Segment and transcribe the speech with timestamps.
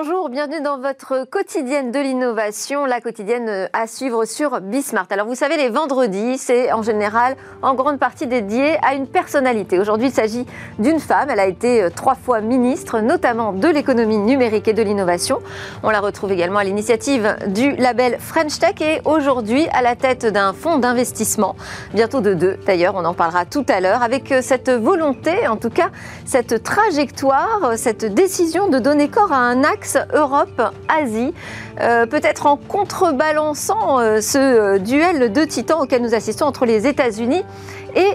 [0.00, 5.08] Bonjour, bienvenue dans votre quotidienne de l'innovation, la quotidienne euh, à suivre sur Bismart.
[5.10, 9.80] Alors vous savez, les vendredis, c'est en général en grande partie dédié à une personnalité.
[9.80, 10.46] Aujourd'hui, il s'agit
[10.78, 11.30] d'une femme.
[11.30, 15.40] Elle a été euh, trois fois ministre, notamment de l'économie numérique et de l'innovation.
[15.82, 20.26] On la retrouve également à l'initiative du label French Tech et aujourd'hui à la tête
[20.26, 21.56] d'un fonds d'investissement,
[21.92, 25.56] bientôt de deux d'ailleurs, on en parlera tout à l'heure, avec euh, cette volonté, en
[25.56, 25.90] tout cas
[26.24, 31.32] cette trajectoire, cette décision de donner corps à un acte Europe-Asie,
[31.80, 36.86] euh, peut-être en contrebalançant euh, ce euh, duel de titans auquel nous assistons entre les
[36.86, 37.44] États-Unis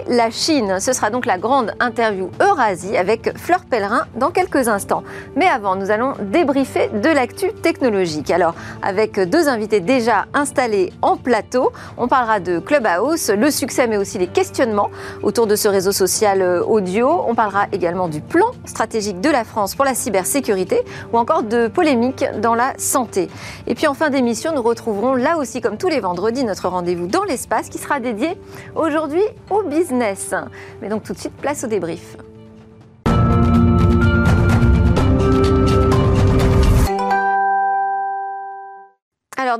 [0.08, 0.78] la Chine.
[0.80, 5.02] Ce sera donc la grande interview Eurasie avec Fleur Pellerin dans quelques instants.
[5.36, 8.30] Mais avant, nous allons débriefer de l'actu technologique.
[8.30, 13.96] Alors, avec deux invités déjà installés en plateau, on parlera de Clubhouse, le succès mais
[13.96, 14.90] aussi les questionnements
[15.22, 17.24] autour de ce réseau social audio.
[17.26, 21.68] On parlera également du plan stratégique de la France pour la cybersécurité ou encore de
[21.68, 23.28] polémiques dans la santé.
[23.66, 27.06] Et puis en fin d'émission, nous retrouverons là aussi comme tous les vendredis notre rendez-vous
[27.06, 28.36] dans l'espace qui sera dédié
[28.74, 30.34] aujourd'hui au business.
[30.80, 32.16] Mais donc tout de suite, place au débrief.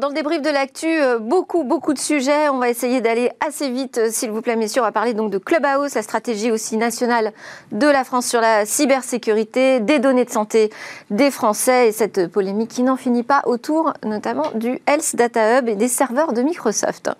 [0.00, 2.48] Dans le débrief de l'actu, euh, beaucoup, beaucoup de sujets.
[2.48, 4.80] On va essayer d'aller assez vite, euh, s'il vous plaît, messieurs.
[4.80, 7.32] On va parler donc de Clubhouse, la stratégie aussi nationale
[7.70, 10.70] de la France sur la cybersécurité, des données de santé
[11.10, 15.68] des Français et cette polémique qui n'en finit pas autour, notamment du Health Data Hub
[15.68, 17.10] et des serveurs de Microsoft.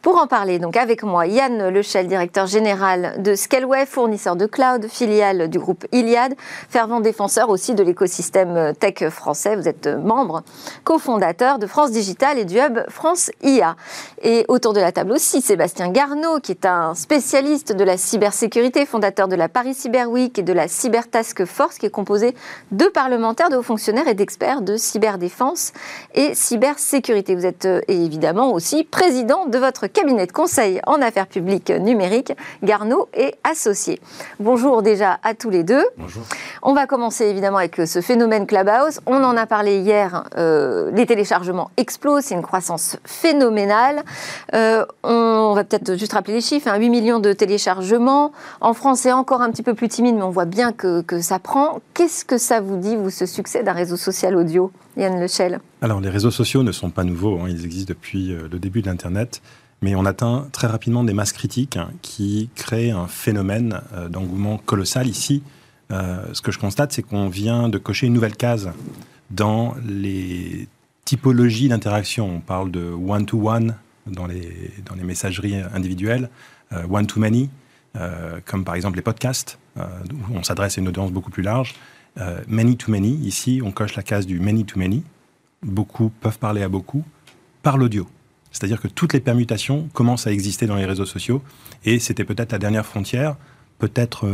[0.00, 4.86] Pour en parler, donc, avec moi, Yann Lechel, directeur général de Scaleway, fournisseur de cloud,
[4.88, 6.34] filiale du groupe Iliad,
[6.68, 9.56] fervent défenseur aussi de l'écosystème tech français.
[9.56, 10.42] Vous êtes membre,
[10.84, 13.76] cofondateur de France Digital et du Hub France IA.
[14.22, 18.84] Et autour de la table aussi, Sébastien Garneau, qui est un spécialiste de la cybersécurité,
[18.84, 22.34] fondateur de la Paris Cyber Week et de la Cyber Task Force, qui est composé
[22.72, 25.72] de parlementaires, de hauts fonctionnaires et d'experts de cyberdéfense
[26.14, 27.34] et cybersécurité.
[27.34, 32.34] Vous êtes euh, évidemment aussi président de votre cabinet de conseil en affaires publiques numériques,
[32.62, 33.98] Garneau et Associés.
[34.38, 35.84] Bonjour déjà à tous les deux.
[35.96, 36.22] Bonjour.
[36.62, 39.00] On va commencer évidemment avec euh, ce phénomène Clubhouse.
[39.06, 41.70] On en a parlé hier, euh, les téléchargements
[42.20, 44.02] c'est une croissance phénoménale.
[44.54, 48.32] Euh, on va peut-être juste rappeler les chiffres, 8 hein, millions de téléchargements.
[48.60, 51.38] En France, c'est encore un petit peu plus timide, mais on voit bien que, ça
[51.38, 51.80] prend.
[51.94, 55.60] Qu'est-ce que ça vous dit, vous, ce succès d'un réseau social audio, Yann Lechel?
[55.82, 57.46] Alors, les réseaux sociaux ne sont pas nouveaux, hein.
[57.48, 59.42] ils existent depuis euh, le début de l'Internet.
[59.82, 64.58] Mais on atteint très rapidement des masses critiques hein, qui créent un phénomène euh, d'engouement
[64.58, 65.06] colossal.
[65.06, 65.42] Ici,
[65.90, 68.70] ce que je constate, c'est qu'on vient de cocher une nouvelle case
[69.30, 70.68] dans les
[71.10, 72.36] typologie d'interaction.
[72.36, 73.74] On parle de one-to-one
[74.06, 76.30] dans les, dans les messageries individuelles,
[76.72, 77.50] euh, one-to-many,
[77.96, 79.82] euh, comme par exemple les podcasts, euh,
[80.12, 81.74] où on s'adresse à une audience beaucoup plus large.
[82.46, 85.02] many-to-many, ici, on coche la case du many-to-many.
[85.64, 87.04] Beaucoup peuvent parler à beaucoup
[87.62, 88.06] par l'audio.
[88.52, 91.42] C'est-à-dire que toutes les permutations commencent à exister dans les réseaux sociaux,
[91.84, 93.34] et c'était peut-être la dernière frontière,
[93.78, 94.28] peut-être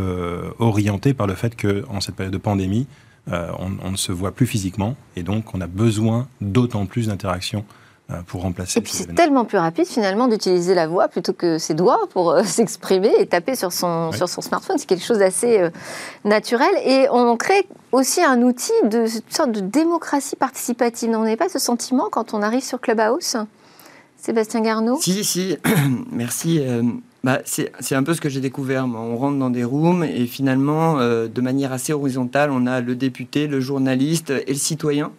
[0.59, 2.87] orientée par le fait qu'en cette période de pandémie,
[3.33, 7.65] euh, on, ne se voit plus physiquement et donc on a besoin d'autant plus d'interactions
[8.11, 8.79] euh, pour remplacer.
[8.79, 12.31] Et puis c'est tellement plus rapide finalement d'utiliser la voix plutôt que ses doigts pour
[12.31, 14.79] euh, s'exprimer et taper sur son, sur son smartphone.
[14.79, 15.69] C'est quelque chose d'assez
[16.25, 16.71] naturel.
[16.85, 21.11] Et on crée aussi un outil de sorte de démocratie participative.
[21.11, 23.37] On n'a pas ce sentiment quand on arrive sur Clubhouse
[24.19, 24.99] Sébastien Garneau?
[25.01, 25.57] Si, si,
[26.13, 26.61] merci.
[27.25, 28.87] Bah, c'est un peu ce que j'ai découvert.
[28.87, 32.95] On rentre dans des rooms et finalement, euh, de manière assez horizontale, on a le
[32.95, 35.11] député, le journaliste et le citoyen,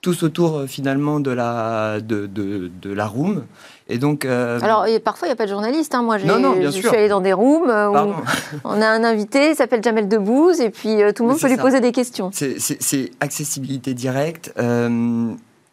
[0.00, 3.44] tous autour euh, finalement de la, de, de, de la room.
[3.88, 5.94] Et donc, euh, Alors, parfois, il n'y a pas de journaliste.
[5.94, 6.02] Hein.
[6.02, 8.14] Moi, je suis allé dans des rooms où
[8.64, 11.58] on a un invité, il s'appelle Jamel Debbouze, et puis tout le monde peut lui
[11.58, 12.30] poser des questions.
[12.32, 14.54] C'est accessibilité directe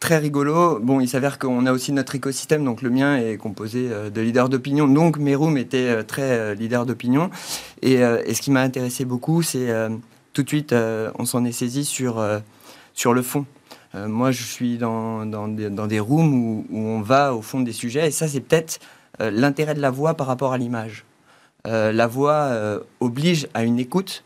[0.02, 0.80] très rigolo.
[0.80, 4.20] Bon, il s'avère qu'on a aussi notre écosystème, donc le mien est composé euh, de
[4.20, 4.88] leaders d'opinion.
[4.88, 7.30] Donc mes rooms étaient euh, très euh, leaders d'opinion.
[7.82, 9.68] Et, ce qui m'a intéressé beaucoup, c'est
[10.32, 10.74] tout de suite,
[11.18, 12.24] on s'en est saisi sur,
[12.94, 13.44] sur le fond.
[13.94, 18.06] moi, je suis dans, dans, des, rooms où, où, on va au fond des sujets.
[18.06, 18.78] Et ça, c'est peut-être
[19.18, 21.04] l'intérêt de la voix par rapport à l'image.
[21.64, 22.52] la voix
[23.00, 24.22] oblige à une écoute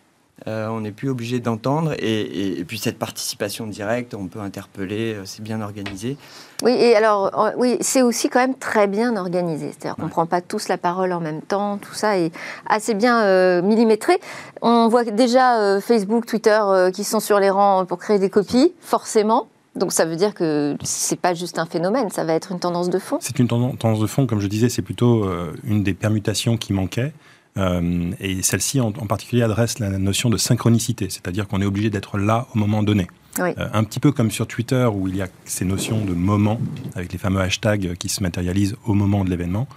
[0.47, 1.95] euh, on n'est plus obligé d'entendre.
[1.99, 6.19] Et, puis cette participation directe, on peut interpeller, euh, c'est bien organisé.
[6.63, 9.71] Oui, et alors, oui, c'est aussi quand même très bien organisé.
[9.73, 12.33] C'est-à-dire qu'on ne prend pas tous la parole en même temps, tout ça est
[12.67, 14.19] assez bien euh, millimétré.
[14.61, 16.61] On voit déjà Facebook, Twitter
[16.93, 19.49] qui sont sur les rangs pour créer des copies, forcément.
[19.75, 22.89] Donc ça veut dire que c'est pas juste un phénomène, ça va être une tendance
[22.89, 23.19] de fond.
[23.21, 25.29] C'est une tendance de fond, comme je disais, c'est plutôt
[25.65, 27.13] une des permutations qui manquait.
[27.57, 32.19] Euh, et celle-ci en, particulier adresse la notion de synchronicité, c'est-à-dire qu'on est obligé d'être
[32.19, 33.07] là au moment donné.
[33.39, 36.59] un petit peu comme sur Twitter où il y a ces notions de moment
[36.95, 39.69] avec les fameux hashtags qui se matérialisent au moment de l'événement.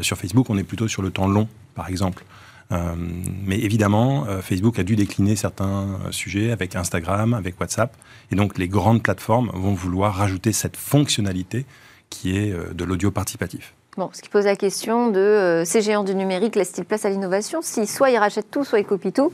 [0.00, 2.24] sur Facebook, on est plutôt sur le temps long, par exemple.
[2.70, 7.96] mais évidemment, Facebook a dû décliner certains sujets avec Instagram, avec WhatsApp.
[8.32, 11.66] Et donc, les grandes plateformes vont vouloir rajouter cette fonctionnalité
[12.10, 13.74] qui est de l'audio participatif.
[13.96, 17.10] Bon, ce qui pose la question de euh, ces géants du numérique laissent-ils place à
[17.10, 17.60] l'innovation?
[17.62, 19.32] Si soit ils rachètent tout, soit ils copient tout.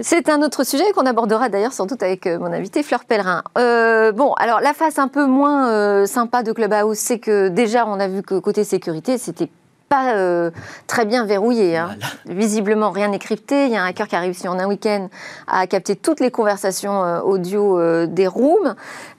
[0.00, 3.44] C'est un autre sujet qu'on abordera d'ailleurs sans doute avec euh, mon invité Fleur Pellerin.
[3.56, 8.00] Euh, bon, alors la face un peu moins sympa de Clubhouse, c'est que déjà on
[8.00, 9.48] a vu que côté sécurité, c'était
[9.88, 10.50] pas
[10.86, 11.76] très bien verrouillé.
[11.76, 11.96] Hein.
[12.26, 13.66] Visiblement, rien n'est crypté.
[13.66, 15.08] Il y a un hacker qui a réussi en un week-end
[15.46, 18.74] à capter toutes les conversations audio des rooms.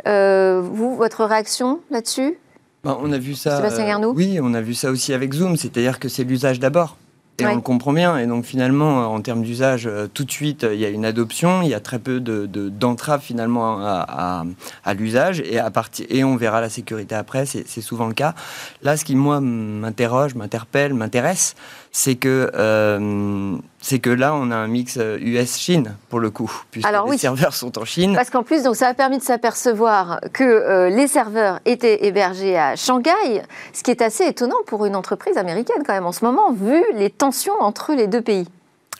[0.06, 2.38] vous, votre réaction là-dessus?
[2.84, 3.62] Bah, on a vu ça.
[3.62, 6.98] Euh, oui, on a vu ça aussi avec Zoom, c'est-à-dire que c'est l'usage d'abord.
[7.42, 8.18] Et on le comprend bien.
[8.18, 11.62] Et donc finalement, en termes d'usage, euh, tout de suite, il y a une adoption.
[11.62, 14.44] Il y a très peu de, d'entraves finalement à,
[14.94, 15.42] l'usage.
[15.42, 17.46] Et, à partir, et on verra la sécurité après.
[17.46, 18.36] C'est souvent le cas.
[18.82, 21.56] Là, ce qui, moi, m'interroge, m'interpelle, m'intéresse,
[21.92, 26.52] c'est que, euh, c'est que là, on a un mix US-Chine, euh, pour le coup,
[26.72, 28.14] puisque les serveurs sont en Chine.
[28.16, 32.58] Parce qu'en plus, donc, ça a permis de s'apercevoir que euh, les serveurs étaient hébergés
[32.58, 33.42] à Shanghai,
[33.74, 36.84] ce qui est assez étonnant pour une entreprise américaine quand même en ce moment, vu
[36.96, 38.48] les tensions entre les deux pays.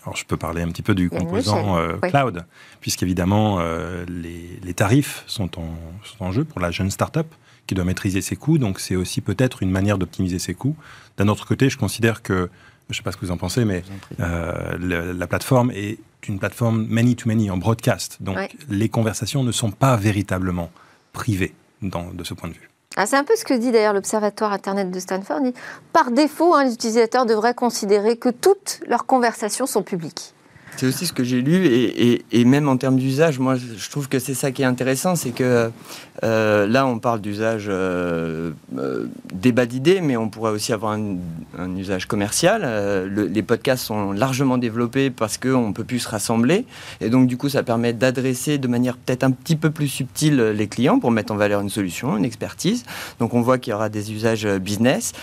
[0.04, 2.46] Alors, je peux parler un petit peu du composant cloud,
[2.80, 3.60] puisqu'évidemment,
[4.08, 7.28] les, les, tarifs sont en, sont en, jeu pour la jeune start-up
[7.68, 8.58] qui doit maîtriser ses coûts.
[8.58, 10.76] Donc, c'est aussi peut-être une manière d'optimiser ses coûts.
[11.18, 12.50] D'un autre côté, je considère que
[12.90, 13.84] je ne sais pas ce que vous en pensez, mais
[14.20, 18.18] euh, la plateforme est une plateforme many-to-many en broadcast.
[18.20, 18.38] Donc
[18.70, 20.72] les conversations ne sont pas véritablement
[21.14, 22.70] privées de ce point de vue.
[22.96, 25.42] Ah, c'est un peu ce que dit d'ailleurs l'Observatoire Internet de Stanford.
[25.94, 30.34] Par défaut, hein, les utilisateurs devraient considérer que toutes leurs conversations sont publiques.
[30.78, 34.18] C'est aussi ce que j'ai lu et, même en termes d'usage, moi je trouve que
[34.18, 35.72] c'est ça qui est intéressant, c'est que
[36.24, 41.18] euh, là on parle d'usage euh, euh, débat d'idées, mais on pourrait aussi avoir un,
[41.78, 43.10] usage commercial.
[43.14, 46.66] les podcasts sont largement développés parce qu'on peut plus se rassembler
[47.00, 50.38] et donc du coup ça permet d'adresser de manière peut-être un petit peu plus subtile
[50.38, 52.86] les clients pour mettre en valeur une solution, une expertise.
[53.20, 55.14] Donc on voit qu'il y aura des usages business.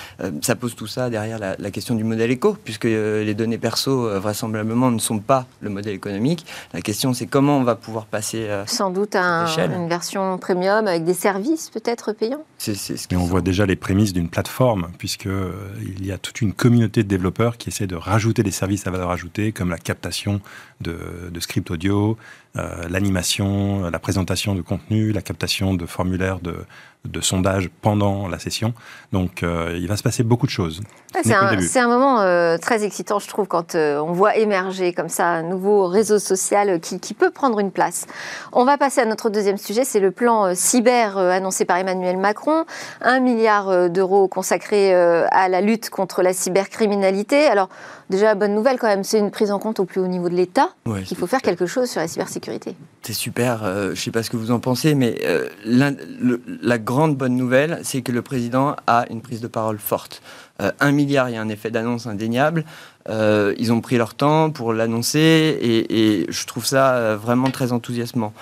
[0.43, 4.09] ça pose tout ça derrière la, la question du modèle éco, puisque les données perso
[4.21, 6.47] vraisemblablement ne sont pas le modèle économique.
[6.73, 8.47] La question, c'est comment on va pouvoir passer.
[8.49, 12.45] Euh, Sans doute à une version premium avec des services peut-être payants.
[12.59, 15.53] C'est, ce Et on voit déjà les prémices d'une plateforme, puisqu'il euh,
[15.83, 18.91] il y a toute une communauté de développeurs qui essaient de rajouter des services à
[18.91, 20.41] valeur ajoutée, comme la captation
[20.81, 20.99] de,
[21.31, 22.17] de scripts audio,
[22.59, 26.57] euh, l'animation, la présentation de contenu, la captation de formulaires de,
[27.05, 28.73] de sondage pendant la session.
[29.13, 30.81] Donc euh, il va se passer beaucoup de choses.
[31.23, 31.35] c'est
[31.79, 35.87] un, moment euh, très excitant, je trouve, quand on voit émerger comme ça un nouveau
[35.87, 38.07] réseau social qui, qui, peut prendre une place.
[38.53, 42.65] On va passer à notre deuxième sujet, c'est le plan cyber annoncé par Emmanuel Macron.
[43.03, 47.47] Un milliard d'euros consacrés à la lutte contre la cybercriminalité.
[47.47, 47.69] Alors
[48.11, 50.35] déjà, bonne nouvelle quand même, c'est une prise en compte au plus haut niveau de
[50.35, 50.71] l'État.
[51.05, 52.77] qu'il faut faire quelque chose sur la cybersécurité
[53.07, 56.79] c'est super, euh, je ne sais pas ce que vous en pensez, mais euh, la
[56.79, 60.23] grande bonne nouvelle, c'est que le président a une prise de parole forte.
[60.61, 62.65] Euh, un milliard, il y a un effet d'annonce indéniable.
[63.09, 68.33] ils ont pris leur temps pour l'annoncer et, et, je trouve ça vraiment très enthousiasmant.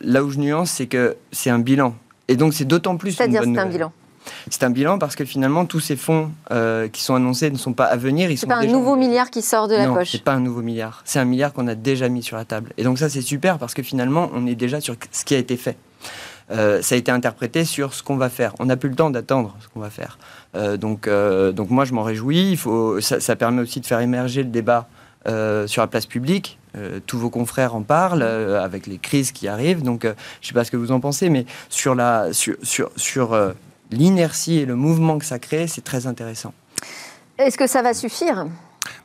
[0.00, 1.94] là où je nuance, c'est que c'est un bilan.
[2.28, 3.58] Et donc c'est d'autant plus bonne nouvelle.
[3.58, 3.92] un bilan
[4.50, 7.72] c'est un bilan parce que finalement, tous ces fonds euh, qui sont annoncés ne sont
[7.72, 8.30] pas à venir.
[8.30, 10.10] Ils sont pas un nouveau milliard qui sort de la non, poche.
[10.12, 11.02] c'est pas un nouveau milliard.
[11.04, 12.72] C'est un milliard qu'on a déjà mis sur la table.
[12.76, 15.38] Et donc ça, c'est super parce que finalement, on est déjà sur ce qui a
[15.38, 15.76] été fait.
[16.50, 18.54] Euh, ça a été interprété sur ce qu'on va faire.
[18.58, 20.18] On n'a plus le temps d'attendre ce qu'on va faire.
[20.54, 22.50] Euh, donc, donc moi, je m'en réjouis.
[22.50, 24.88] Il faut, ça, permet aussi de faire émerger le débat
[25.24, 26.58] sur la place publique.
[27.06, 29.82] tous vos confrères en parlent avec les crises qui arrivent.
[29.82, 32.90] Donc, je ne sais pas ce que vous en pensez, mais sur la sur sur,
[32.96, 33.54] sur
[33.92, 36.52] l'inertie et le mouvement que ça crée, c'est très intéressant.
[37.38, 38.46] Est-ce que ça va suffire?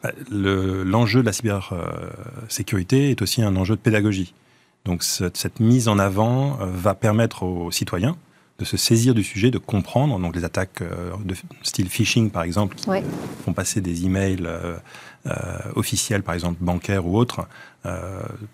[0.03, 4.33] Bah, L'enjeu de la cybersécurité est aussi un enjeu de pédagogie.
[4.85, 8.15] Donc cette, mise en avant euh, va permettre aux citoyens
[8.57, 10.17] de se saisir du sujet, de comprendre.
[10.17, 12.89] Donc les attaques euh, de style phishing, par exemple, qui
[13.43, 14.77] font passer des emails euh,
[15.75, 17.47] officiels, par exemple bancaires ou autres,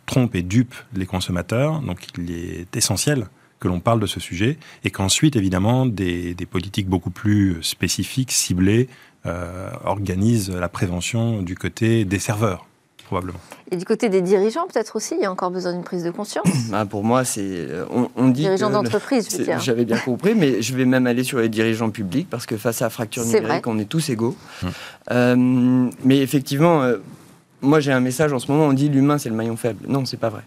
[0.06, 1.82] trompent et dupent les consommateurs.
[1.82, 3.28] Donc il est essentiel
[3.64, 8.90] que l'on parle de ce sujet et qu'ensuite, évidemment, des, politiques beaucoup plus spécifiques, ciblées,
[9.26, 12.68] euh, organisent la prévention du côté des serveurs.
[13.06, 13.40] Probablement.
[13.72, 16.12] Et du côté des dirigeants, peut-être aussi, il y a encore besoin d'une prise de
[16.12, 17.42] conscience bah, Pour moi, c'est.
[17.42, 18.42] Euh, on, dit.
[18.42, 19.60] Dirigeants d'entreprise, je veux dire.
[19.60, 22.82] J'avais bien compris, mais je vais même aller sur les dirigeants publics, parce que face
[22.82, 24.36] à la fracture numérique, on est tous égaux.
[24.62, 24.70] Hum.
[25.12, 26.82] Euh, mais effectivement,
[27.62, 29.86] moi j'ai un message en ce moment, on dit l'humain c'est le maillon faible.
[29.88, 30.44] Non, c'est pas vrai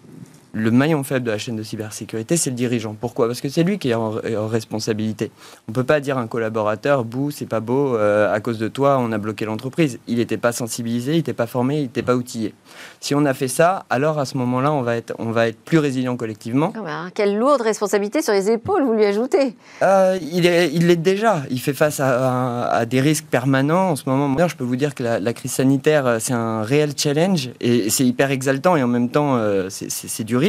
[0.57, 2.97] le maillon faible de la chaîne de cybersécurité, c'est le dirigeant.
[2.99, 3.27] Pourquoi?
[3.27, 4.13] Parce que c'est lui qui est en,
[4.49, 5.31] responsabilité.
[5.69, 8.59] On ne peut pas dire à un collaborateur, bouh, c'est pas beau, euh, à cause
[8.59, 9.99] de toi, on a bloqué l'entreprise.
[10.07, 12.55] Il n'était pas sensibilisé, il n'était pas formé, il n'était pas outillé.
[13.01, 15.59] Si on a fait ça, alors à ce moment-là, on va être, on va être
[15.59, 16.73] plus résilient collectivement.
[16.75, 21.03] Ah bah, quelle lourde responsabilité sur les épaules vous lui ajoutez euh, Il l'est il
[21.03, 21.43] déjà.
[21.51, 23.91] Il fait face à, des risques permanents.
[23.91, 26.93] En ce moment, je peux vous dire que la, crise sanitaire, euh, c'est un réel
[26.97, 30.46] challenge et c'est hyper exaltant et en même temps, c'est du risque.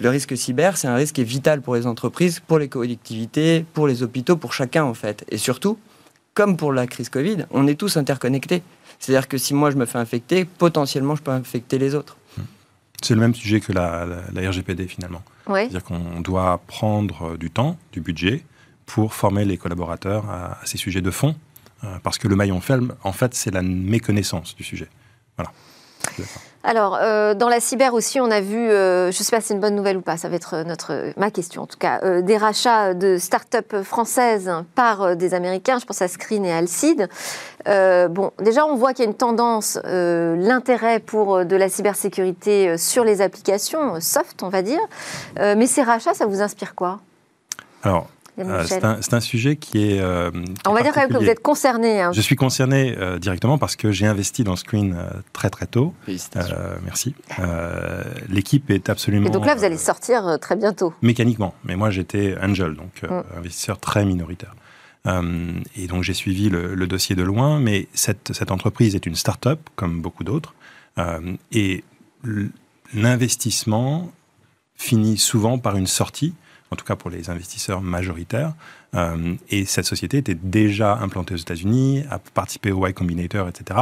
[0.00, 3.64] Le risque cyber, c'est un risque qui est vital pour les entreprises, pour les collectivités,
[3.72, 5.24] pour les hôpitaux, pour chacun en fait.
[5.30, 5.78] Et surtout,
[6.34, 8.62] comme pour la crise Covid, on est tous interconnectés.
[8.98, 12.16] C'est-à-dire que si moi je me fais infecter, potentiellement je peux infecter les autres.
[13.02, 15.22] C'est le même sujet que la, RGPD finalement.
[15.46, 18.44] C'est-à-dire qu'on doit prendre du temps, du budget,
[18.86, 21.34] pour former les collaborateurs à, ces sujets de fond,
[21.82, 24.88] euh, parce que le maillon faible, en fait, c'est la méconnaissance du sujet.
[25.36, 25.50] Voilà.
[26.64, 29.48] Alors, euh, dans la cyber aussi, on a vu, euh, je ne sais pas si
[29.48, 32.00] c'est une bonne nouvelle ou pas, ça va être notre, ma question en tout cas,
[32.04, 37.08] euh, des rachats de start-up françaises par des Américains, je pense à Screen et Alcide.
[37.66, 43.04] bon, déjà, on voit qu'il y a une tendance, l'intérêt pour de la cybersécurité sur
[43.04, 44.80] les applications soft, on va dire.
[45.38, 47.00] mais ces rachats, ça vous inspire quoi?
[47.82, 48.06] Alors,
[48.38, 50.00] euh, c'est un, sujet qui est.
[50.00, 50.30] Euh,
[50.66, 52.00] On va dire quand même que vous êtes concerné.
[52.00, 52.12] Hein.
[52.12, 54.96] Je suis concerné euh, directement parce que j'ai investi dans Screen
[55.32, 55.94] très très tôt.
[56.84, 57.14] merci.
[58.28, 59.26] L'équipe est absolument.
[59.28, 60.94] Et donc là, vous allez sortir très bientôt.
[61.02, 61.54] Mécaniquement.
[61.64, 63.38] Mais moi, j'étais angel, donc mm.
[63.38, 64.54] investisseur très minoritaire.
[65.06, 69.60] et donc j'ai suivi le, dossier de loin, mais cette, cette entreprise est une start-up,
[69.76, 70.54] comme beaucoup d'autres.
[71.52, 71.84] et
[72.94, 74.10] l'investissement
[74.76, 76.34] finit souvent par une sortie
[76.72, 78.54] en tout cas pour les investisseurs majoritaires.
[78.94, 83.80] Euh, et cette société était déjà implantée aux États-Unis, a participé au Y Combinator, etc.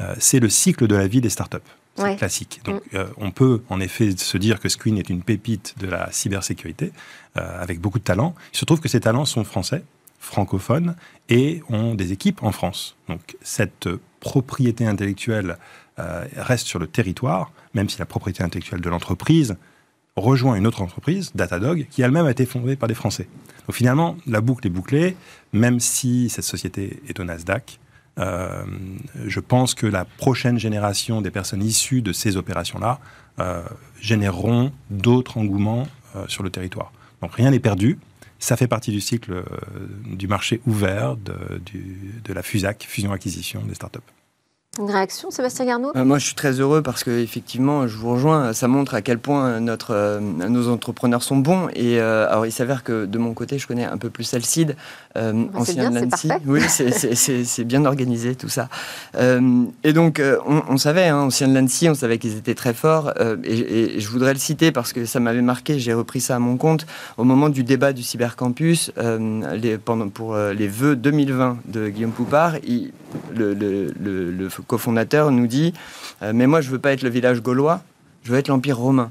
[0.00, 1.56] Euh, c'est le cycle de la vie des startups.
[1.96, 2.60] C'est classique.
[2.64, 2.96] Donc, mm.
[2.96, 6.92] euh, on peut en effet se dire que Screen est une pépite de la cybersécurité,
[7.34, 8.34] avec beaucoup de talents.
[8.54, 9.84] Il se trouve que ces talents sont français,
[10.20, 10.96] francophones,
[11.28, 12.96] et ont des équipes en France.
[13.08, 13.88] Donc, cette
[14.20, 15.58] propriété intellectuelle
[15.98, 19.56] reste sur le territoire, même si la propriété intellectuelle de l'entreprise
[20.16, 23.28] rejoint une autre entreprise, Datadog, qui elle-même a été fondée par des Français.
[23.66, 25.16] Donc finalement, la boucle est bouclée,
[25.52, 27.78] même si cette société est au Nasdaq.
[28.18, 28.64] Euh,
[29.26, 32.98] je pense que la prochaine génération des personnes issues de ces opérations-là
[33.40, 33.62] euh,
[34.00, 36.92] généreront d'autres engouements euh, sur le territoire.
[37.20, 37.98] Donc rien n'est perdu.
[38.38, 39.44] Ça fait partie du cycle
[40.06, 41.34] du marché ouvert de,
[42.22, 43.98] de la FUSAC, fusion-acquisition des startups.
[44.78, 48.12] Une réaction, Sébastien Garneau euh, Moi, je suis très heureux parce que effectivement, je vous
[48.12, 48.52] rejoins.
[48.52, 51.68] Ça montre à quel point notre, euh, nos entrepreneurs sont bons.
[51.74, 54.76] Et euh, alors, il s'avère que de mon côté, je connais un peu plus Alcide,
[55.54, 56.28] ancien de l'ANSI.
[56.46, 58.68] Oui, c'est bien organisé tout ça.
[59.18, 63.12] et donc, on, savait, hein, ancien de l'ANSI, on savait qu'ils étaient très forts.
[63.44, 65.78] Et, je voudrais le citer parce que ça m'avait marqué.
[65.78, 70.36] J'ai repris ça à mon compte au moment du débat du cybercampus les, pendant, pour
[70.36, 72.56] les vœux 2020 de Guillaume Poupard.
[72.66, 72.92] Il,
[73.34, 75.72] le, le, le, cofondateur nous dit
[76.22, 77.82] euh, Mais moi, je veux pas être le village gaulois,
[78.22, 79.10] je veux être l'Empire romain.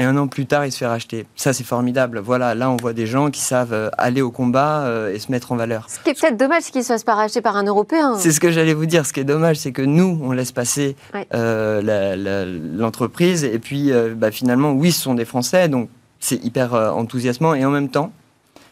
[0.00, 1.26] Et un an plus tard, il se fait racheter.
[1.34, 2.20] Ça, c'est formidable.
[2.20, 5.32] Voilà, là, on voit des gens qui savent euh, aller au combat euh, et se
[5.32, 5.86] mettre en valeur.
[5.88, 8.14] Ce qui est peut-être dommage, c'est qu'il ne se fasse pas racheter par un Européen.
[8.16, 9.06] C'est ce que j'allais vous dire.
[9.06, 10.94] Ce qui est dommage, c'est que nous, on laisse passer
[11.32, 13.42] l'entreprise.
[13.42, 15.88] Et puis, bah, finalement, oui, ce sont des Français, donc
[16.20, 17.54] c'est hyper enthousiasmant.
[17.54, 18.12] Et en même temps,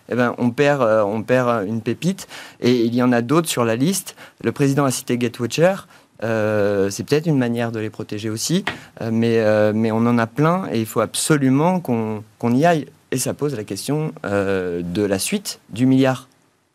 [0.09, 2.29] eh ben, on, perd, euh, on perd une pépite.
[2.61, 4.17] Et il y en a d'autres sur la liste.
[4.43, 5.75] Le président a cité GetWatcher.
[6.23, 8.65] Euh, c'est peut-être une manière de les protéger aussi,
[9.03, 9.43] euh, mais,
[9.75, 12.87] mais on en a plein et il faut absolument qu'on y aille.
[13.13, 16.29] Et ça pose la question de la suite du milliard.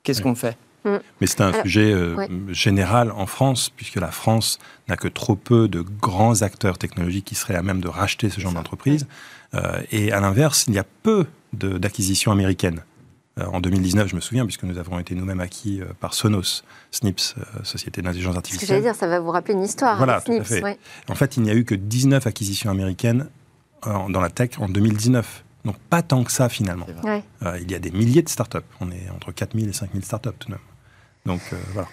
[0.03, 0.57] Qu'est-ce qu'on fait?
[0.83, 0.97] Mm.
[1.19, 1.93] mais c'est un sujet
[2.49, 4.57] général en France, puisque la France
[4.87, 8.41] n'a que trop peu de grands acteurs technologiques qui seraient à même de racheter ce
[8.41, 9.05] genre d'entreprise.
[9.91, 12.81] et à l'inverse, il y a peu d'acquisitions américaines.
[13.41, 16.63] Euh, en 2019, je me souviens, puisque nous avons été nous-mêmes acquis euh, par Sonos,
[16.91, 18.61] SNIPS, euh, Société d'intelligence artificielle.
[18.61, 19.97] Ce que j'allais dire, ça va vous rappeler une histoire.
[19.97, 20.79] Voilà, tout à fait.
[21.09, 23.27] En fait, il n'y a eu que 19 acquisitions américaines
[23.83, 25.43] dans la tech en 2019.
[25.65, 26.85] Donc pas tant que ça finalement.
[27.59, 28.57] il y a des milliers de startups.
[28.79, 30.61] On est entre 4000 et 5000 startups tout de même.
[31.25, 31.41] Donc
[31.73, 31.87] voilà.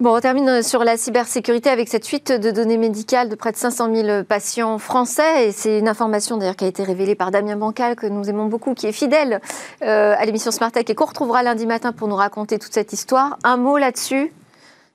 [0.00, 3.52] Bon, on termine euh, sur la cybersécurité avec cette fuite de données médicales de près
[3.52, 5.48] de 500 000 patients français.
[5.48, 8.46] Et c'est une information d'ailleurs qui a été révélée par Damien Bancal, que nous aimons
[8.46, 9.42] beaucoup, qui est fidèle
[9.82, 12.94] euh, à l'émission Smart Tech et qu'on retrouvera lundi matin pour nous raconter toute cette
[12.94, 13.36] histoire.
[13.44, 14.32] Un mot là-dessus?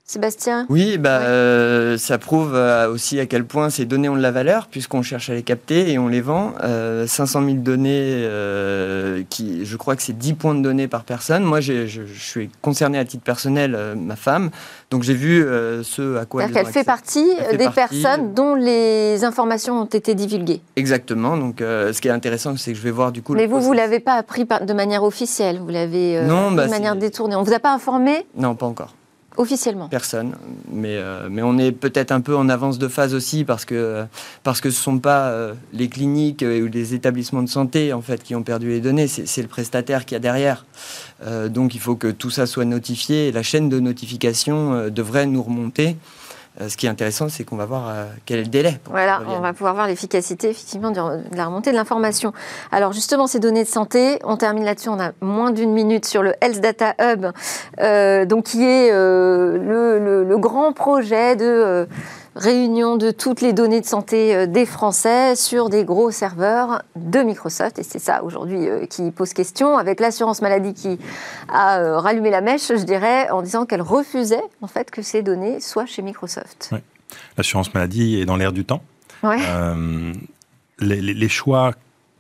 [0.08, 4.22] Sébastien Oui, bah, euh, ça prouve euh, aussi à quel point ces données ont de
[4.22, 6.54] la valeur, puisqu'on cherche à les capter et on les vend.
[7.08, 8.30] 500 000 données,
[9.30, 11.44] qui, je crois que c'est 10 points de données par personne.
[11.44, 14.52] Moi, je, je, suis concerné à titre personnel, ma femme,
[14.92, 15.44] donc j'ai vu
[15.84, 20.62] ce à quoi elle qu'elle fait partie des personnes dont les informations ont été divulguées.
[20.76, 21.36] Exactement.
[21.36, 23.34] Donc ce qui est intéressant, c'est que je vais voir du coup...
[23.34, 26.96] Mais vous, vous ne l'avez pas appris de manière officielle, vous l'avez de bah, manière
[26.96, 27.36] détournée.
[27.36, 28.26] On ne vous a pas informé?
[28.38, 28.94] Non, pas encore.
[29.38, 30.36] Officiellement Personne.
[30.72, 34.06] Mais, euh, mais on est peut-être un peu en avance de phase aussi parce que,
[34.44, 37.94] parce que ce ne sont pas euh, les cliniques euh, ou les établissements de santé
[37.94, 40.66] en fait, qui ont perdu les données, c'est le prestataire qui a derrière.
[41.50, 45.44] donc il faut que tout ça soit notifié et la chaîne de notification devrait nous
[45.44, 45.96] remonter.
[46.62, 48.80] Euh, ce qui est intéressant, c'est qu'on va voir euh, quel est le délai.
[48.86, 51.00] Voilà, on va pouvoir voir l'efficacité effectivement de
[51.36, 52.34] la remontée de l'information.
[52.72, 56.24] Alors justement, ces données de santé, on termine là-dessus, on a moins d'une minute sur
[56.24, 57.28] le Health Data Hub,
[57.82, 61.88] euh, donc qui est le, grand projet de
[62.36, 67.20] réunion de toutes les données de santé euh, des Français sur des gros serveurs de
[67.20, 67.80] Microsoft.
[67.80, 71.00] Et c'est ça aujourd'hui euh, qui pose question, avec l'assurance maladie qui
[71.48, 75.22] a euh, rallumé la mèche, je dirais, en disant qu'elle refusait en fait que ces
[75.22, 76.72] données soient chez Microsoft.
[77.38, 78.84] L'assurance maladie est dans l'air du temps.
[80.80, 81.72] les, choix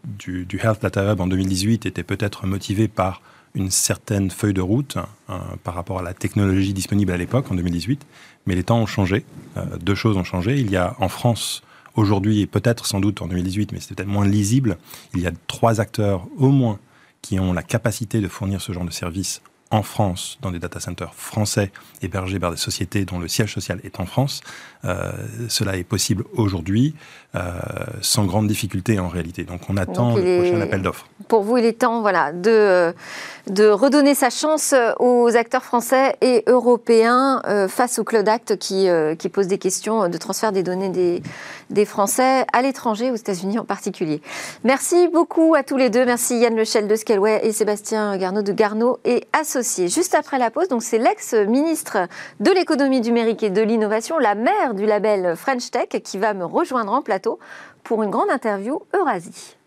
[0.05, 3.21] du, du, Health Data Hub en 2018 étaient peut-être motivés par
[3.53, 4.97] une certaine feuille de route
[5.29, 8.05] hein, par rapport à la technologie disponible à l'époque, en 2018.
[8.45, 9.25] Mais les temps ont changé.
[9.57, 10.59] Euh, deux choses ont changé.
[10.59, 11.63] Il y a en France,
[11.95, 14.77] aujourd'hui, et peut-être sans doute en 2018, mais c'était peut-être moins lisible,
[15.13, 16.79] il y a trois acteurs au moins
[17.21, 20.79] qui ont la capacité de fournir ce genre de service en France, dans des data
[20.79, 21.71] centers français
[22.01, 24.41] hébergés par des sociétés dont le siège social est en France.
[24.85, 25.11] Euh,
[25.49, 26.93] cela est possible aujourd'hui
[28.01, 29.43] sans grande difficulté en réalité.
[29.43, 31.07] Donc on attend le prochain appel d'offres.
[31.27, 32.93] Pour vous, il est temps voilà, de,
[33.47, 38.87] de redonner sa chance aux acteurs français et européens euh, face au Cloud Act qui,
[39.17, 41.23] qui pose des questions de transfert des données des,
[41.71, 44.21] des Français à l'étranger, aux États-Unis en particulier.
[44.63, 46.05] Merci beaucoup à tous les deux.
[46.05, 49.87] Merci Yann Lechel de Scaleway et Sébastien Garneau de Garneau et Associés.
[49.87, 52.07] Juste après la pause, donc c'est l'ex-ministre
[52.39, 56.45] de l'économie numérique et de l'innovation, la mère du label French Tech, qui va me
[56.45, 57.24] rejoindre en plateau
[57.83, 59.57] pour une grande interview Eurasie.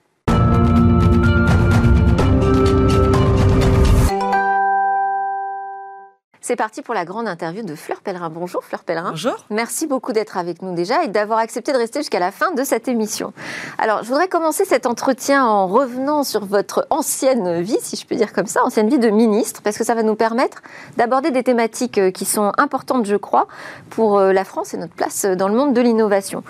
[6.48, 8.30] C'est parti pour la grande interview de Fleur Pellerin.
[8.30, 9.10] Bonjour Fleur Pellerin.
[9.10, 9.36] Bonjour.
[9.50, 12.64] Merci beaucoup d'être avec nous déjà et d'avoir accepté de rester jusqu'à la fin de
[12.64, 13.34] cette émission.
[13.76, 18.14] Alors, je voudrais commencer cet entretien en revenant sur votre ancienne vie, si je peux
[18.14, 20.62] dire comme ça, ancienne vie de ministre, parce que ça va nous permettre
[20.96, 23.46] d'aborder des thématiques euh, qui sont importantes, je crois,
[23.90, 26.44] pour euh, la France et notre place dans le monde de l'innovation.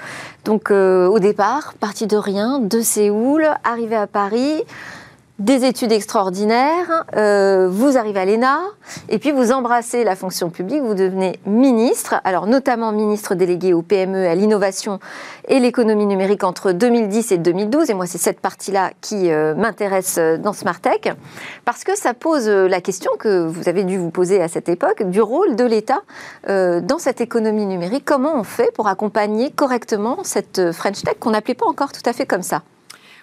[0.45, 4.63] Donc, euh, au départ, parti de rien, de Séoul, arrivé à Paris,
[5.38, 8.59] des études extraordinaires, euh, vous arrivez à l'ENA,
[9.09, 13.83] et puis vous embrassez la fonction publique, vous devenez ministre, alors notamment ministre délégué au
[13.83, 14.98] PME, à l'innovation
[15.46, 20.16] et l'économie numérique entre 2010 et 2012, et moi c'est cette partie-là qui euh, m'intéresse
[20.18, 21.14] euh, dans Smart Tech,
[21.64, 25.05] parce que ça pose la question que vous avez dû vous poser à cette époque,
[25.05, 26.01] du rôle de l'État
[26.46, 28.05] dans cette économie numérique.
[28.05, 32.12] Comment on fait pour accompagner correctement cette French Tech qu'on n'appelait pas encore tout à
[32.12, 32.62] fait comme ça?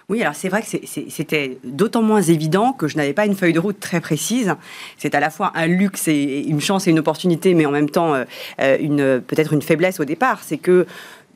[0.08, 0.68] Oui, alors c'est vrai que
[1.08, 4.54] c'était d'autant moins évident que je n'avais pas une feuille de route très précise.
[4.98, 7.90] C'est à la fois un luxe et une chance et une opportunité, mais en même
[7.90, 8.24] temps euh,
[8.60, 10.44] euh, peut-être une faiblesse au départ.
[10.44, 10.86] C'est que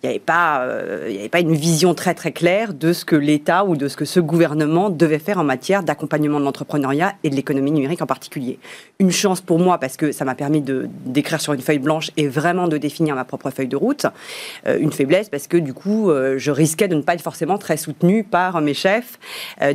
[0.02, 3.16] il n'y avait, pas, euh, avait pas une vision très très claire de ce que
[3.16, 7.28] l'État ou de ce que ce gouvernement devait faire en matière d'accompagnement de l'entrepreneuriat et
[7.28, 8.58] de l'économie numérique en particulier.
[8.98, 12.10] Une chance pour moi parce que ça m'a permis de d'écrire sur une feuille blanche
[12.16, 14.06] et vraiment de définir ma propre feuille de route.
[14.66, 17.58] Euh, une faiblesse parce que du coup, euh, je risquais de ne pas être forcément
[17.58, 19.18] très soutenu par mes chefs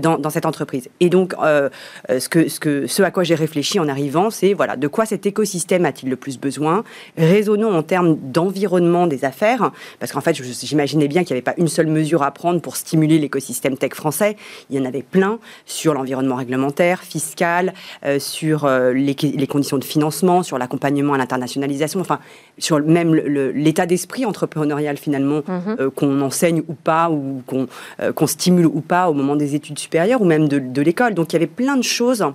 [0.01, 0.89] dans, dans, cette entreprise.
[0.99, 4.75] Et donc, ce, que, ce, que, ce à quoi j'ai réfléchi en arrivant, c'est voilà,
[4.75, 6.83] de quoi cet écosystème a-t-il le plus besoin?
[7.17, 11.43] Raisonnons en termes d'environnement des affaires, parce que en fait, j'imaginais bien qu'il n'y avait
[11.43, 14.35] pas une seule mesure à prendre pour stimuler l'écosystème tech français.
[14.69, 17.73] Il y en avait plein sur l'environnement réglementaire, fiscal,
[18.05, 19.15] euh, sur euh, les,
[19.47, 22.19] conditions de financement, sur l'accompagnement à l'internationalisation, enfin,
[22.57, 25.75] sur même l'état d'esprit entrepreneurial finalement, mhm.
[25.79, 30.21] euh, qu'on enseigne ou pas, ou qu'on stimule ou pas au moment des études supérieures,
[30.21, 31.13] ou même de, de l'école.
[31.13, 32.25] Donc il y avait plein de choses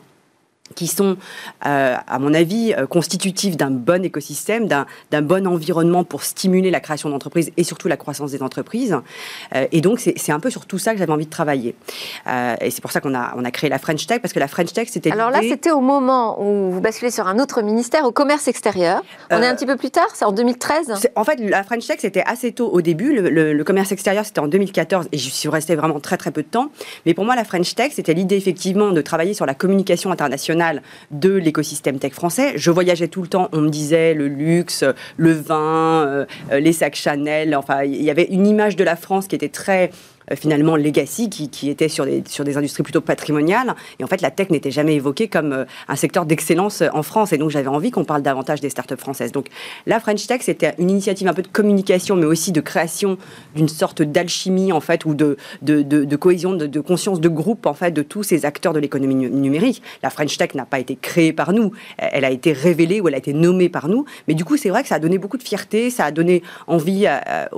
[0.75, 1.17] qui sont,
[1.67, 6.81] euh, à mon avis, euh, constitutifs d'un bon écosystème, d'un bon environnement pour stimuler la
[6.81, 8.97] création d'entreprises et surtout la croissance des entreprises.
[9.55, 11.75] Euh, et donc, c'est un peu sur tout ça que j'avais envie de travailler.
[12.61, 14.49] et c'est pour ça qu'on a, on a créé la French Tech, parce que la
[14.49, 15.11] French Tech, c'était...
[15.11, 19.03] Alors là, c'était au moment où vous basculez sur un autre ministère, au commerce extérieur.
[19.31, 21.99] On est un petit peu plus tard, c'est en 2013 En fait, la French Tech,
[22.01, 23.13] c'était assez tôt au début.
[23.13, 26.43] Le, le commerce extérieur, c'était en 2014, et je suis restée vraiment très très peu
[26.43, 26.71] de temps.
[27.07, 30.60] Mais pour moi, la French Tech, c'était l'idée effectivement de travailler sur la communication internationale
[31.11, 32.53] de l'écosystème tech français.
[32.57, 34.85] Je voyageais tout le temps, on me disait le luxe,
[35.17, 39.35] le vin, les sacs Chanel, enfin, il y avait une image de la France qui
[39.35, 39.89] était très euh,
[40.37, 43.75] finalement legacy qui, qui était sur des, sur des industries plutôt patrimoniales.
[43.99, 47.03] Et en fait, la tech n'était jamais évoquée comme euh, un secteur d'excellence euh, en
[47.03, 47.33] France.
[47.33, 49.33] Et donc, j'avais envie qu'on parle davantage des startups françaises.
[49.33, 49.47] Donc,
[49.87, 53.19] la French Tech, c'était une initiative un peu de communication, mais aussi de création
[53.55, 57.75] d'une sorte d'alchimie, en fait, ou de, de, de, cohésion, de, conscience de groupe, en
[57.75, 59.83] fait, de tous ces acteurs de l'économie numérique.
[60.03, 61.73] La French Tech n'a pas été créée par nous.
[61.99, 64.05] Elle a été révélée ou elle a été nommée par nous.
[64.29, 66.43] Mais du coup, c'est vrai que ça a donné beaucoup de fierté, ça a donné
[66.67, 67.07] envie.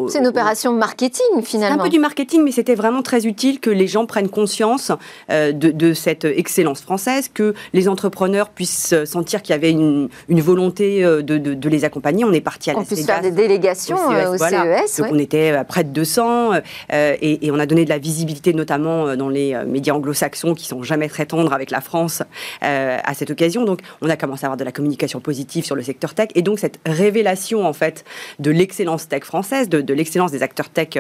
[0.09, 1.77] c'est une opération marketing, finalement.
[1.77, 4.29] C'est un peu du marketing, mais c'est c'était vraiment très utile que les gens prennent
[4.29, 4.93] conscience
[5.31, 11.05] euh, de, cette excellence française, que les entrepreneurs puissent sentir qu'il y avait une, volonté
[11.05, 12.25] euh, de, les accompagner.
[12.25, 15.01] On est parti à la On puisse faire des délégations au CES.
[15.01, 16.53] E Donc on était à près de 200
[16.93, 20.85] euh, et, on a donné de la visibilité notamment dans les médias anglo-saxons qui sont
[20.85, 22.23] jamais très tendres avec la France
[22.61, 23.65] à cette occasion.
[23.65, 26.43] Donc on a commencé à avoir de la communication positive sur le secteur tech et
[26.43, 28.05] donc cette révélation en fait
[28.39, 30.91] de l'excellence tech française, de, de l'excellence des acteurs tech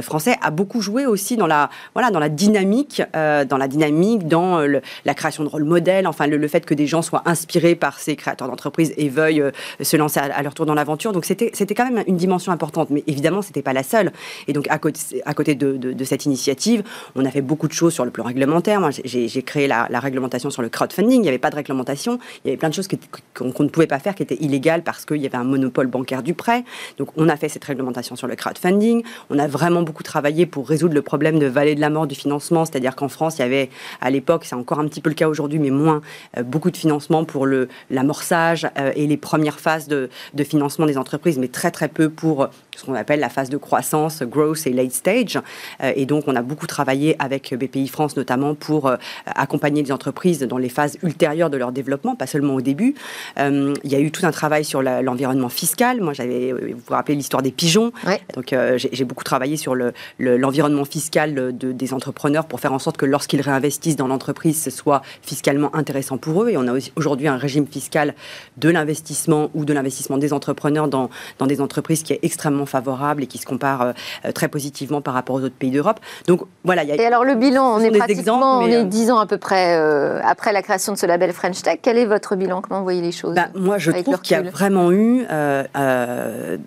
[0.00, 4.26] français a beaucoup joué aussi dans la, voilà, dans la dynamique, euh, dans la dynamique,
[4.26, 4.60] dans
[5.04, 8.16] la création de rôle modèle, enfin le, fait que des gens soient inspirés par ces
[8.16, 11.12] créateurs d'entreprise et veuillent euh, se lancer à, leur tour dans l'aventure.
[11.12, 14.12] Donc c'était, quand même une dimension importante, mais évidemment c'était pas la seule.
[14.48, 16.82] Et donc à côté, à côté de, cette initiative,
[17.14, 18.80] on a fait beaucoup de choses sur le plan réglementaire.
[18.80, 21.18] Moi, j'ai, créé la, réglementation sur le crowdfunding.
[21.18, 22.18] Il n'y avait pas de réglementation.
[22.44, 22.88] Il y avait plein de choses
[23.34, 26.22] qu'on ne pouvait pas faire qui étaient illégales parce qu'il y avait un monopole bancaire
[26.22, 26.64] du prêt.
[26.98, 29.02] Donc on a fait cette réglementation sur le crowdfunding.
[29.28, 32.14] On a vraiment beaucoup travaillé pour résoudre le problème de vallée de la mort du
[32.14, 35.14] financement, c'est-à-dire qu'en France, il y avait à l'époque, c'est encore un petit peu le
[35.14, 36.00] cas aujourd'hui, mais moins,
[36.36, 37.46] euh, beaucoup de financement pour
[37.90, 42.08] l'amorçage euh, et les premières phases de, de, financement des entreprises, mais très très peu
[42.08, 42.48] pour
[42.80, 45.38] ce qu'on appelle la phase de croissance, growth et late stage.
[45.82, 48.92] Euh, et donc, on a beaucoup travaillé avec BPI France notamment pour
[49.26, 52.94] accompagner les entreprises dans les phases ultérieures de leur développement, pas seulement au début.
[53.38, 56.00] il y a eu tout un travail sur l'environnement fiscal.
[56.00, 57.92] Moi, j'avais, vous vous rappelez l'histoire des pigeons.
[58.34, 59.74] Donc, j'ai beaucoup travaillé sur
[60.18, 64.62] l'environnement le, fiscal de, des entrepreneurs pour faire en sorte que lorsqu'ils réinvestissent dans l'entreprise,
[64.62, 66.50] ce soit fiscalement intéressant pour eux.
[66.50, 68.14] Et on a aujourd'hui un régime fiscal
[68.56, 73.22] de l'investissement ou de l'investissement des entrepreneurs dans, dans des entreprises qui est extrêmement favorable
[73.22, 76.00] et qui se compare euh, très positivement par rapport aux autres pays d'Europe.
[76.26, 76.84] Donc voilà.
[76.84, 79.26] Y a, et alors le bilan, on est pratiquement, on est 10 euh, ans à
[79.26, 81.78] peu près euh, après la création de ce label French Tech.
[81.82, 82.62] Quel est votre bilan?
[82.62, 83.34] Comment vous voyez les choses?
[83.34, 85.26] Bah, Moi, je trouve qu'il y a vraiment eu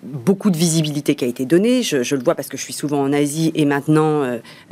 [0.02, 1.82] beaucoup de visibilité qui a été donnée.
[1.82, 4.24] Je, je, le vois parce que je suis souvent en Asie et maintenant,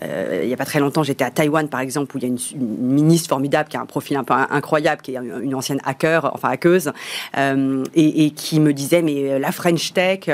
[0.02, 2.26] euh, il n'y a pas très longtemps, j'étais à Taïwan, par exemple, où il y
[2.26, 5.80] a une, ministre formidable qui a un profil un peu incroyable, qui est une ancienne
[5.84, 6.92] hacker, enfin hackeuse,
[7.36, 10.28] euh, et, qui me disait mais euh, la French Tech,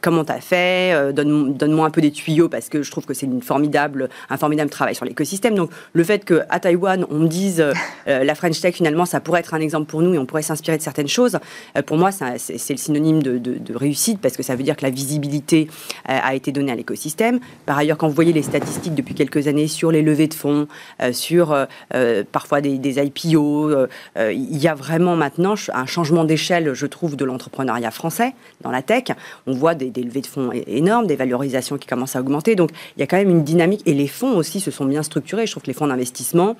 [0.00, 3.26] comment t'as fait Donne, Donne-moi un peu des tuyaux parce que je trouve que c'est
[3.26, 5.54] une formidable, un formidable travail sur l'écosystème.
[5.54, 7.64] Donc le fait que à Taïwan on me dise
[8.06, 10.76] la French Tech finalement ça pourrait être un exemple pour nous et on pourrait s'inspirer
[10.76, 11.38] de certaines choses,
[11.86, 14.90] pour moi c'est le synonyme de, de, réussite parce que ça veut dire que la
[14.90, 15.68] visibilité
[16.04, 17.40] a été donnée à l'écosystème.
[17.66, 20.66] Par ailleurs, quand vous voyez les statistiques depuis quelques années sur les levées de fonds,
[21.02, 23.86] euh, sur euh, euh, parfois des, IPO.
[24.16, 28.82] il y a vraiment maintenant un changement d'échelle, je trouve, de l'entrepreneuriat français dans la
[28.82, 29.04] tech.
[29.46, 32.56] On voit des, de fonds énormes, des valorisations qui commencent à augmenter.
[32.56, 33.82] Donc il y a quand même une dynamique.
[33.86, 35.46] Et les fonds aussi se sont bien structurés.
[35.46, 36.56] Je trouve que les fonds d'investissement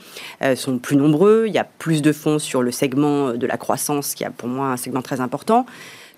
[0.55, 1.45] sont plus nombreux.
[1.49, 4.49] Il y a plus de fonds sur le segment de la croissance, qui a pour
[4.49, 5.67] moi un segment très important.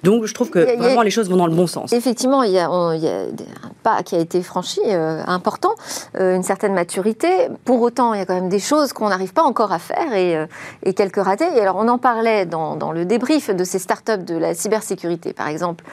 [0.03, 1.93] Donc je trouve que vraiment les choses vont dans le bon sens.
[1.93, 2.97] Effectivement, il y a, un
[3.83, 5.75] pas qui a été franchi euh, important,
[6.17, 7.49] euh, une certaine maturité.
[7.65, 10.13] Pour autant, il y a quand même des choses qu'on n'arrive pas encore à faire
[10.13, 10.47] et, euh,
[10.83, 11.49] et, quelques ratés.
[11.57, 15.33] Et alors on en parlait dans, dans, le débrief de ces startups de la cybersécurité,
[15.33, 15.85] par exemple,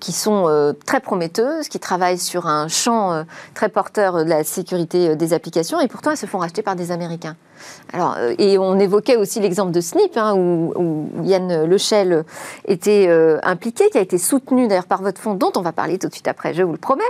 [0.00, 5.32] qui sont très prometteuses, qui travaillent sur un champ très porteur de la sécurité des
[5.32, 7.36] applications, et pourtant elles se font racheter par des Américains.
[7.92, 12.24] Alors, euh, et on évoquait aussi l'exemple de Snip, hein, où, Yann Lechel
[12.66, 15.98] était euh, impliqué, qui a été soutenu d'ailleurs par votre fonds, dont on va parler
[15.98, 17.02] tout de suite après, je vous le promets,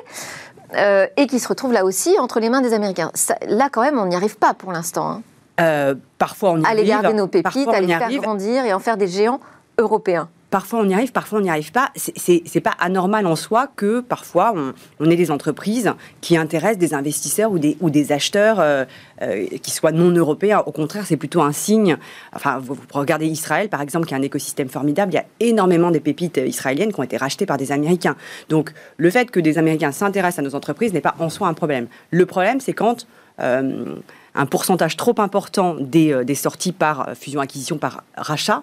[0.77, 3.13] euh, et qui se retrouve là aussi entre les mains des Américains.
[3.47, 5.23] là, quand même, on n'y arrive pas pour l'instant.
[5.59, 5.95] Hein.
[6.19, 9.09] parfois, on y Aller garder nos pépites, à les faire grandir et en faire des
[9.09, 9.41] géants
[9.79, 10.29] européens.
[10.53, 11.89] Parfois on y arrive, parfois on n'y arrive pas.
[11.97, 14.55] C'est pas anormal en soi que parfois
[15.01, 18.85] on, ait des entreprises qui intéressent des investisseurs ou des, acheteurs euh,
[19.23, 20.63] euh, qui soient non européens.
[20.67, 21.97] Au contraire, c'est plutôt un signe.
[22.35, 25.13] Enfin, vous, regardez Israël par exemple, qui a un écosystème formidable.
[25.13, 28.17] Il y a énormément des pépites israéliennes qui ont été rachetées par des Américains.
[28.51, 31.55] Donc le fait que des Américains s'intéressent à nos entreprises n'est pas en soi un
[31.55, 31.87] problème.
[32.11, 33.07] Le problème, c'est quand
[33.41, 33.97] euh,
[34.35, 38.63] un pourcentage trop important des, des sorties par fusion-acquisition, par rachat,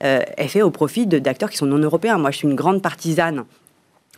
[0.00, 2.18] est fait au profit d'acteurs qui sont non européens.
[2.18, 3.44] Moi, je suis une grande partisane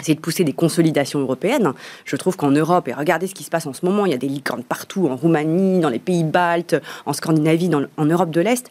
[0.00, 1.72] c'est de pousser des consolidations européennes.
[2.04, 4.14] Je trouve qu'en Europe, et regardez ce qui se passe en ce moment, il y
[4.14, 8.40] a des licornes partout, en Roumanie, dans les pays baltes, en Scandinavie, en Europe de
[8.40, 8.70] l'Est.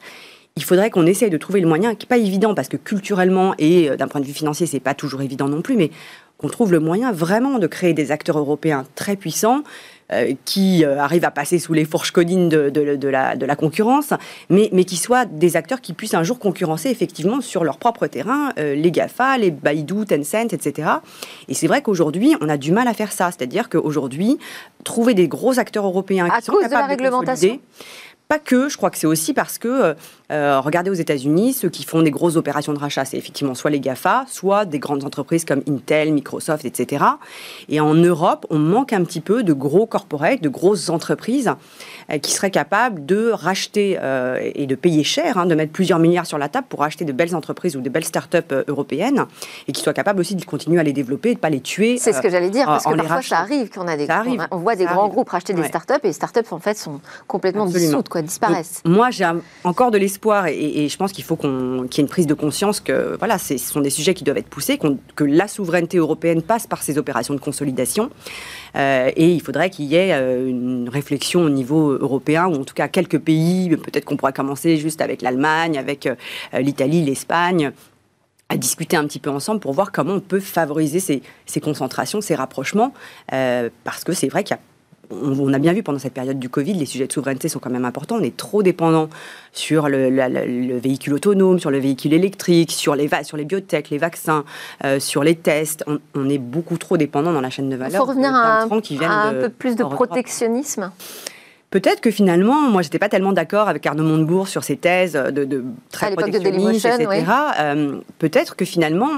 [0.58, 3.56] Il faudrait qu'on essaye de trouver le moyen, qui n'est pas évident, parce que culturellement
[3.58, 5.92] et euh, d'un point de vue financier, c'est pas toujours évident non plus, mais
[6.38, 9.62] qu'on trouve le moyen vraiment de créer des acteurs européens très puissants, euh,
[10.46, 14.14] qui euh, arrivent à passer sous les fourches codines de, de, la, de la, concurrence,
[14.50, 18.06] mais, mais, qui soient des acteurs qui puissent un jour concurrencer effectivement sur leur propre
[18.06, 20.90] terrain, euh, les GAFA, les Baidu, Tencent, etc.
[21.48, 23.32] Et c'est vrai qu'aujourd'hui, on a du mal à faire ça.
[23.32, 24.38] C'est-à-dire qu'aujourd'hui,
[24.84, 27.60] trouver des gros acteurs européens à qui cause sont capables de la réglementation.
[28.28, 29.96] pas que, je crois que c'est aussi parce que
[30.32, 33.70] euh, regardez aux États-Unis, ceux qui font des grosses opérations de rachat, c'est effectivement soit
[33.70, 37.06] les GAFA, soit des grandes entreprises comme Intel, Microsoft, etc.
[37.70, 41.52] Et en Europe, on manque un petit peu de gros corporates, de grosses entreprises
[42.12, 46.00] euh, qui seraient capables de racheter euh, et de payer cher, hein, de mettre plusieurs
[46.00, 49.26] milliards sur la table pour acheter de belles entreprises ou de belles start-up européennes
[49.68, 51.62] et qui soient capables aussi de continuer à les développer et de ne pas les
[51.62, 51.98] tuer.
[52.00, 54.08] C'est ce que j'allais dire, parce que parfois ça arrive qu'on a des
[54.52, 57.66] on, voit des grands groupes racheter des start-up et les start-up en fait sont complètement
[57.66, 58.82] dissoutes, quoi, disparaissent.
[58.86, 59.30] moi, j'ai
[59.64, 60.15] encore de l'espoir
[60.48, 63.58] et, je pense qu'il faut qu'il y ait une prise de conscience que voilà, ce
[63.58, 64.80] sont des sujets qui doivent être poussés,
[65.16, 68.10] que la souveraineté européenne passe par ces opérations de consolidation.
[68.76, 72.64] Euh, et il faudrait qu'il y ait euh, une réflexion au niveau européen, ou en
[72.64, 76.16] tout cas quelques pays, peut-être qu'on pourrait commencer juste avec l'Allemagne, avec euh,
[76.54, 77.72] l'Italie, l'Espagne,
[78.50, 82.22] à discuter un petit peu ensemble pour voir comment on peut favoriser ces, ces concentrations,
[82.22, 82.94] ces rapprochements,
[83.28, 84.62] parce que c'est vrai qu'il y a
[85.12, 87.70] on, a bien vu pendant cette période du Covid, les sujets de souveraineté sont quand
[87.70, 88.16] même importants.
[88.20, 89.10] On est trop dépendant
[89.54, 94.44] sur le, véhicule autonome, sur le véhicule électrique, sur les, sur les biotech, les vaccins,
[94.84, 95.84] euh, sur les tests.
[96.16, 97.94] On, est beaucoup trop dépendant dans la chaîne de valeur.
[97.94, 100.92] Il faut revenir à, un, peu plus de protectionnisme
[101.76, 105.44] Peut-être que finalement, moi, j'étais pas tellement d'accord avec Arnaud Montebourg sur ses thèses de,
[105.44, 107.26] de très protectionnistes, etc.
[107.60, 109.10] Euh, peut-être que finalement,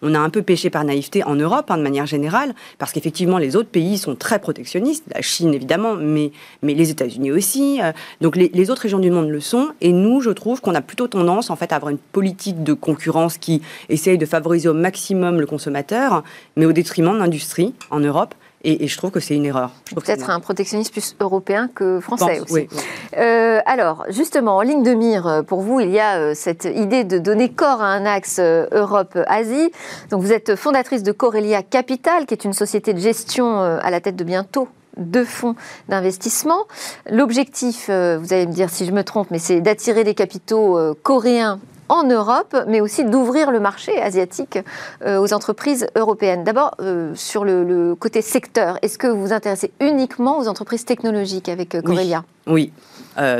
[0.00, 3.36] on, a un peu péché par naïveté en Europe, hein, de manière générale, parce qu'effectivement,
[3.36, 7.78] les autres pays sont très protectionnistes, la Chine évidemment, mais, mais les États-Unis aussi.
[7.82, 7.92] Euh.
[8.22, 10.80] donc les, les, autres régions du monde le sont, et nous, je trouve qu'on a
[10.80, 14.74] plutôt tendance, en fait, à avoir une politique de concurrence qui essaye de favoriser au
[14.74, 16.24] maximum le consommateur,
[16.56, 18.34] mais au détriment de l'industrie en Europe.
[18.64, 19.72] Et, je trouve que c'est une erreur.
[19.94, 22.68] Peut-être un protectionnisme plus européen que français aussi.
[23.16, 26.64] Euh, alors, justement, en ligne de mire, euh, pour vous, il y a euh, cette
[26.64, 29.70] idée de donner corps à un axe Europe-Asie.
[30.10, 34.00] Donc, vous êtes fondatrice de Corelia Capital, qui est une société de gestion à la
[34.00, 35.56] tête de bientôt deux fonds
[35.88, 36.66] d'investissement.
[37.10, 41.58] L'objectif, vous allez me dire si je me trompe, mais c'est d'attirer des capitaux coréens
[41.88, 44.58] en Europe, mais aussi d'ouvrir le marché asiatique
[45.04, 46.44] euh, aux entreprises européennes.
[46.44, 51.48] D'abord, euh, sur le, côté secteur, est-ce que vous vous intéressez uniquement aux entreprises technologiques
[51.48, 52.72] avec euh, Corelia Oui.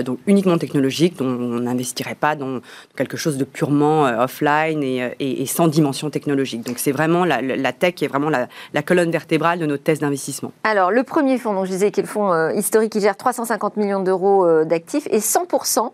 [0.05, 2.61] Donc uniquement technologique, dont on n'investirait pas dans
[2.97, 6.65] quelque chose de purement offline et, sans dimension technologique.
[6.67, 10.53] Donc c'est vraiment la, tech qui est vraiment la, colonne vertébrale de notre thèse d'investissement.
[10.65, 13.77] Alors le premier fonds, dont je disais, qui est le fonds historique, qui gère 350
[13.77, 15.91] millions d'euros d'actifs et 100%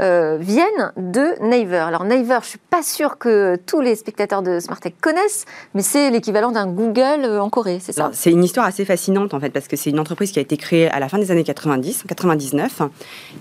[0.00, 1.78] euh, viennent de Naver.
[1.78, 5.80] Alors Naver, je ne suis pas sûre que tous les spectateurs de Smartech connaissent, mais
[5.80, 8.10] c'est l'équivalent d'un Google euh, en Corée, c'est ça?
[8.12, 10.58] C'est une histoire assez fascinante en fait, parce que c'est une entreprise qui a été
[10.58, 12.82] créée à la fin des années 90, 99,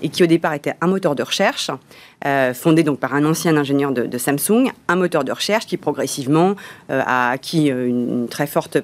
[0.01, 1.71] et qui au départ était un moteur de recherche,
[2.25, 6.55] euh, fondé donc par un ancien ingénieur de, Samsung, un moteur de recherche qui progressivement
[6.89, 8.77] a acquis une très forte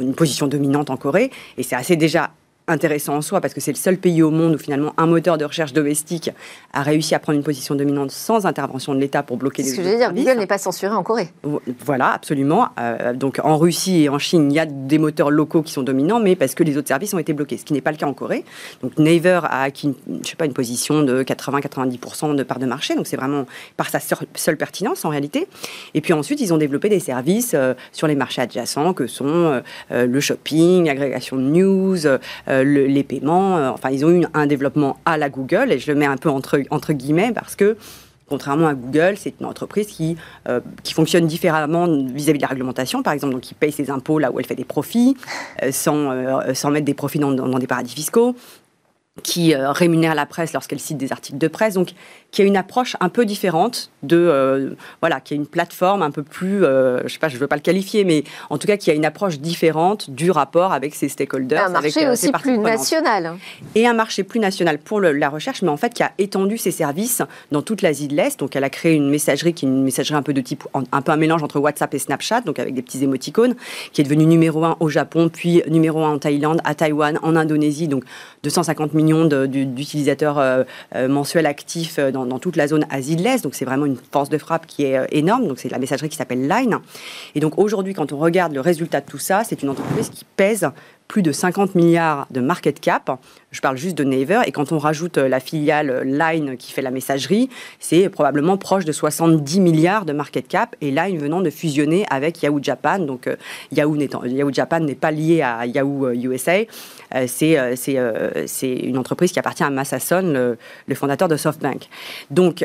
[0.00, 2.30] une position dominante en Corée, et c'est assez déjà
[2.66, 5.36] intéressant en soi parce que c'est le seul pays au monde où finalement un moteur
[5.36, 6.30] de recherche domestique
[6.72, 9.70] a réussi à prendre une position dominante sans intervention de l'État pour bloquer les.
[9.70, 11.28] Ce que je veux dire, Google n'est pas censuré en Corée.
[11.84, 12.68] Voilà, absolument.
[12.78, 15.82] Euh, donc en Russie et en Chine, il y a des moteurs locaux qui sont
[15.82, 17.98] dominants, mais parce que les autres services ont été bloqués, ce qui n'est pas le
[17.98, 18.44] cas en Corée.
[18.82, 22.94] Donc Naver a acquis, je sais pas, une position de 80-90% de part de marché,
[22.94, 23.44] donc c'est vraiment
[23.76, 25.48] par sa seule pertinence en réalité.
[25.92, 29.60] Et puis ensuite, ils ont développé des services euh, sur les marchés adjacents que sont
[29.90, 32.06] euh, le shopping, l'agrégation de news.
[32.54, 33.56] Euh, les paiements.
[33.56, 36.16] Euh, enfin, ils ont eu un développement à la Google, et je le mets un
[36.16, 37.76] peu entre, entre guillemets parce que
[38.26, 40.16] Contrairement à Google, c'est une entreprise qui,
[40.48, 44.18] euh, qui fonctionne différemment vis-à-vis de la réglementation, par exemple, donc qui paye ses impôts
[44.18, 45.14] là où elle fait des profits,
[45.70, 46.10] sans,
[46.54, 48.34] sans mettre des profits dans, dans, des paradis fiscaux,
[49.22, 51.74] qui rémunère la presse lorsqu'elle cite des articles de presse.
[51.74, 51.90] Donc,
[52.34, 54.70] qui a une approche un peu différente de euh,
[55.00, 57.54] voilà qui a une plateforme un peu plus euh, je sais pas je veux pas
[57.54, 61.08] le qualifier mais en tout cas qui a une approche différente du rapport avec ses
[61.08, 63.36] stakeholders un marché euh, aussi plus national
[63.76, 66.72] et un marché plus national pour la recherche mais en fait qui a étendu ses
[66.72, 68.40] services dans toute l'Asie de l'Est.
[68.40, 71.02] Donc elle a créé une messagerie qui est une messagerie un peu de type un
[71.02, 73.54] peu un mélange entre WhatsApp et Snapchat donc avec des petits émoticônes
[73.92, 77.36] qui est devenue numéro un au Japon puis numéro un en Thaïlande à Taïwan en
[77.36, 77.86] Indonésie.
[77.86, 78.02] Donc
[78.42, 80.64] 250 millions d'utilisateurs
[81.08, 83.42] mensuels actifs dans dans, toute la zone Asie de l'Est.
[83.42, 85.46] Donc c'est vraiment une force de frappe qui est énorme.
[85.48, 86.78] Donc c'est la messagerie qui s'appelle Line.
[87.34, 90.24] Et donc aujourd'hui, quand on regarde le résultat de tout ça, c'est une entreprise qui
[90.36, 90.68] pèse
[91.08, 93.18] plus de 50 milliards de market cap.
[93.50, 94.40] Je parle juste de Naver.
[94.46, 98.92] Et quand on rajoute la filiale Line qui fait la messagerie, c'est probablement proche de
[98.92, 100.74] 70 milliards de market cap.
[100.80, 102.98] Et Line venant de fusionner avec Yahoo Japan.
[102.98, 103.28] Donc
[103.70, 106.64] Yahoo, Yahoo Japan n'est pas lié à Yahoo USA.
[107.14, 111.88] Euh, euh, euh, c'est une entreprise qui appartient à Massason, le, fondateur de SoftBank.
[112.30, 112.64] Donc,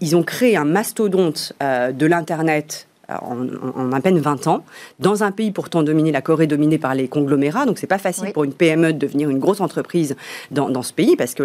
[0.00, 4.64] ils, ont créé un mastodonte de l'Internet en, à peine 20 ans,
[5.00, 8.32] dans un pays pourtant dominé, la Corée dominée par les conglomérats, donc c'est pas facile
[8.32, 10.16] pour une PME de devenir une grosse entreprise
[10.50, 11.42] dans, ce pays, parce que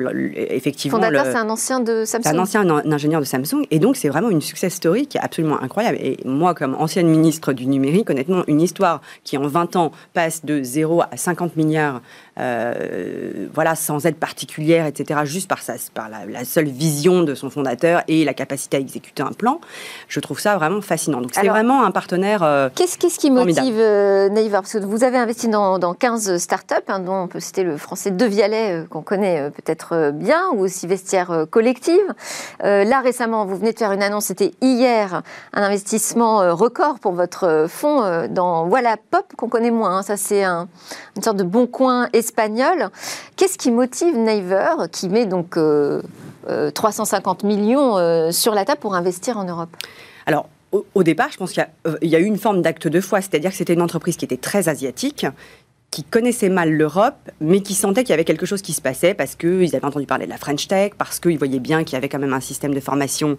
[0.54, 0.98] effectivement...
[0.98, 2.24] Fondateur, c'est un ancien de Samsung.
[2.24, 5.22] C'est un ancien ingénieur de Samsung, et donc c'est vraiment une success story qui est
[5.22, 5.98] absolument incroyable.
[6.02, 10.46] Et moi, comme ancienne ministre du numérique, honnêtement, une histoire qui en 20 ans passe
[10.46, 12.02] de 0 à 50 milliards
[12.40, 17.50] euh, voilà, sans aide particulière, etc., juste par, sa, par la, seule vision de son
[17.50, 19.60] fondateur et la capacité à exécuter un plan.
[20.08, 21.22] Je trouve ça vraiment fascinant.
[21.22, 22.44] Donc c'est vraiment un partenaire.
[22.44, 27.00] Euh, qu'est-ce, qui motive euh, Parce que vous avez investi dans, dans 15 startups, hein,
[27.00, 30.88] dont on peut citer le français De Vialet, euh, qu'on connaît peut-être bien, ou aussi
[30.88, 32.14] Vestiaire Collective.
[32.62, 35.24] là, récemment, vous venez de faire une annonce, c'était hier,
[35.54, 39.98] un investissement record pour votre fonds dans Voilà Pop, qu'on connaît moins.
[39.98, 40.02] Hein.
[40.04, 40.68] Ça, c'est un,
[41.16, 42.90] une sorte de bon coin et espagnol.
[43.36, 45.58] Qu'est-ce qui motive Naver, qui met donc
[46.74, 49.70] 350 euh, euh, millions euh, sur la table pour investir en Europe?
[50.26, 50.50] Alors,
[50.94, 51.66] au, départ, je pense qu'il
[52.02, 54.36] y, a eu une forme d'acte de foi, c'est-à-dire que c'était une entreprise qui était
[54.36, 55.26] très asiatique,
[55.90, 59.14] qui connaissait mal l'Europe, mais qui sentait qu'il y avait quelque chose qui se passait
[59.14, 61.96] parce qu'ils avaient entendu parler de la French Tech, parce qu'ils voyaient bien qu'il y
[61.96, 63.38] avait quand même un système de formation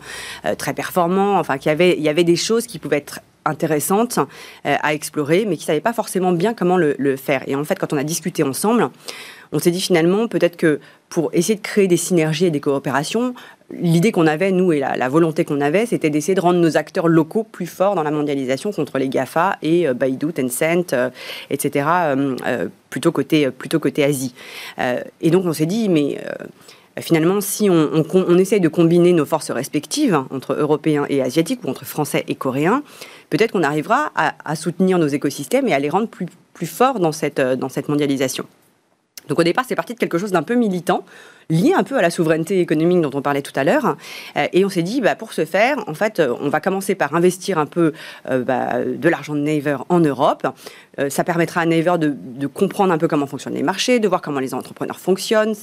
[0.56, 5.44] très performant, enfin qu'il y avait des choses qui pouvaient être intéressantes euh, à explorer,
[5.46, 7.42] mais qui ne savaient pas forcément bien comment le, faire.
[7.46, 8.90] Et en fait, quand on a discuté ensemble,
[9.52, 13.34] on s'est dit finalement peut-être que pour essayer de créer des synergies et des coopérations,
[13.70, 17.08] l'idée qu'on avait, nous, et la, volonté qu'on avait, c'était d'essayer de rendre nos acteurs
[17.08, 21.10] locaux plus forts dans la mondialisation contre les GAFA et euh, Baidu, Tencent, euh,
[21.50, 21.86] etc.,
[22.90, 24.34] plutôt, côté, plutôt côté Asie.
[25.20, 26.18] et donc on s'est dit, mais
[27.00, 31.84] finalement, si on, essaye de combiner nos forces respectives entre Européens et Asiatiques ou entre
[31.84, 32.82] Français et Coréens,
[33.30, 37.12] peut-être qu'on arrivera à, soutenir nos écosystèmes et à les rendre plus, plus forts dans
[37.12, 38.46] cette, dans cette mondialisation.
[39.28, 41.04] Donc au départ, c'est parti de quelque chose d'un peu militant,
[41.50, 43.96] lié un peu à la souveraineté économique dont on parlait tout à l'heure.
[44.36, 46.94] Euh, et on s'est dit, bah, pour ce faire, en fait, euh, on va commencer
[46.94, 47.92] par investir un peu
[48.30, 50.46] euh, bah, de l'argent de Naver en Europe.
[51.10, 54.40] ça permettra à Naver de, comprendre un peu comment fonctionnent les marchés, de voir comment
[54.40, 55.54] les entrepreneurs fonctionnent,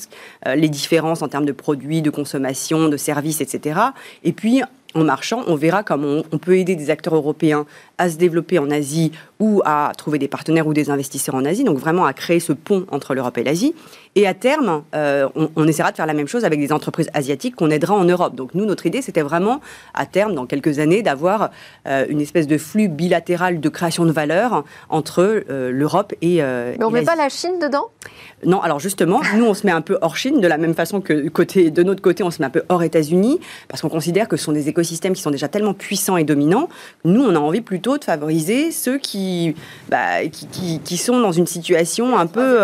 [0.46, 3.80] les différences en termes de produits, de consommation, de services, etc.
[4.24, 4.62] Et puis,
[4.96, 7.66] en marchant, on verra comment on, peut aider des acteurs européens
[7.98, 11.64] à se développer en Asie ou à trouver des partenaires ou des investisseurs en Asie,
[11.64, 13.76] donc vraiment à créer ce pont entre l'Europe et l'Asie.
[14.18, 17.58] Et à terme, euh, on, essaiera de faire la même chose avec des entreprises asiatiques
[17.58, 18.34] qu'on aidera en Europe.
[18.34, 19.60] Donc nous, notre idée, c'était vraiment,
[19.94, 21.52] à terme, dans quelques années, d'avoir
[21.86, 26.78] euh, une espèce de flux bilatéral de création de valeur entre euh, l'Europe et, Mais
[26.82, 27.88] on ne met pas la Chine dedans?
[28.46, 31.02] Non, alors justement, nous, on se met un peu hors Chine, de la même façon
[31.02, 34.30] que côté, de notre côté, on se met un peu hors États-Unis, parce qu'on considère
[34.30, 36.70] que ce sont des écosystèmes qui sont déjà tellement puissants et dominants.
[37.04, 39.25] Nous, on a envie plutôt de favoriser ceux qui,
[39.90, 40.24] bah,
[40.98, 42.60] sont dans une situation un peu,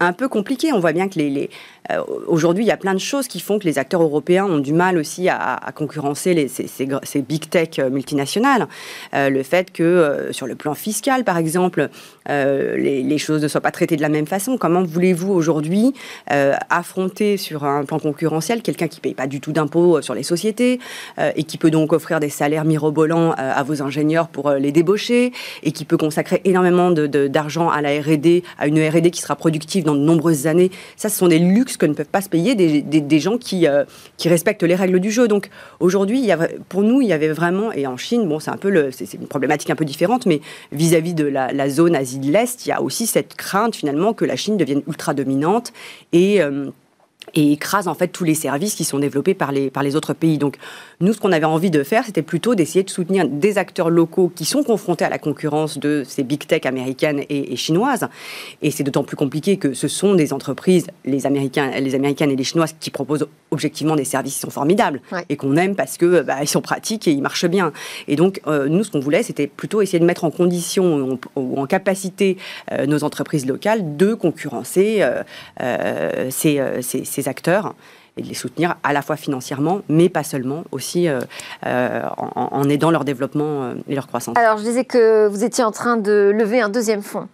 [0.00, 0.72] un peu compliquée.
[0.72, 1.50] On voit bien que les,
[1.90, 4.58] euh, aujourd'hui, il y a plein de choses qui font que les acteurs européens ont
[4.58, 8.68] du mal aussi à, concurrencer ces, big tech euh, multinationales.
[9.14, 11.88] Euh, le fait que sur le plan fiscal, par exemple,
[12.28, 14.58] les, choses ne soient pas traitées de la même façon.
[14.58, 15.94] Comment voulez-vous aujourd'hui
[16.26, 20.22] affronter sur un plan concurrentiel quelqu'un qui ne paye pas du tout d'impôts sur les
[20.22, 20.80] sociétés
[21.36, 25.72] et qui peut donc offrir des salaires mirobolants à vos ingénieurs pour les débaucher et
[25.72, 29.94] qui peut consacrer énormément d'argent à la R&D, à une R&D qui sera productive dans
[29.94, 30.70] de nombreuses années.
[30.96, 33.84] Ça, ce sont des luxes que ne peuvent pas se payer des, gens qui, euh,
[34.16, 35.28] qui respectent les règles du jeu.
[35.28, 36.30] Donc aujourd'hui,
[36.68, 39.12] pour nous, il y avait vraiment, et en Chine, bon, c'est un peu le, c'est,
[39.14, 40.40] une problématique un peu différente, mais
[40.72, 44.24] vis-à-vis de la, zone Asie de l'Est, il y a aussi cette crainte finalement que
[44.24, 45.72] la Chine devienne ultra dominante
[46.12, 46.70] et euh,
[47.34, 50.12] et écrase en fait tous les services qui sont développés par les, par les autres
[50.12, 50.38] pays.
[50.38, 50.56] Donc
[51.00, 54.32] nous, ce qu'on avait envie de faire, c'était plutôt d'essayer de soutenir des acteurs locaux
[54.34, 58.08] qui sont confrontés à la concurrence de ces big tech américaines et, chinoises.
[58.62, 62.36] Et c'est d'autant plus compliqué que ce sont des entreprises, les, Américains, les américaines et
[62.36, 66.22] les chinoises, qui proposent objectivement des services qui sont formidables et qu'on aime parce que
[66.22, 67.72] bah, ils sont pratiques et ils marchent bien.
[68.08, 71.58] Et donc euh, nous, ce qu'on voulait, c'était plutôt essayer de mettre en condition ou
[71.58, 72.36] en, capacité
[72.72, 75.04] euh, nos entreprises locales de concurrencer
[75.60, 77.74] euh, ces, ces, ces acteurs
[78.16, 81.20] et de les soutenir à la fois financièrement, mais pas seulement, aussi euh,
[81.66, 84.36] euh, en, aidant leur développement euh, et leur croissance.
[84.38, 87.28] Alors, je disais que vous étiez en train de lever un deuxième fonds.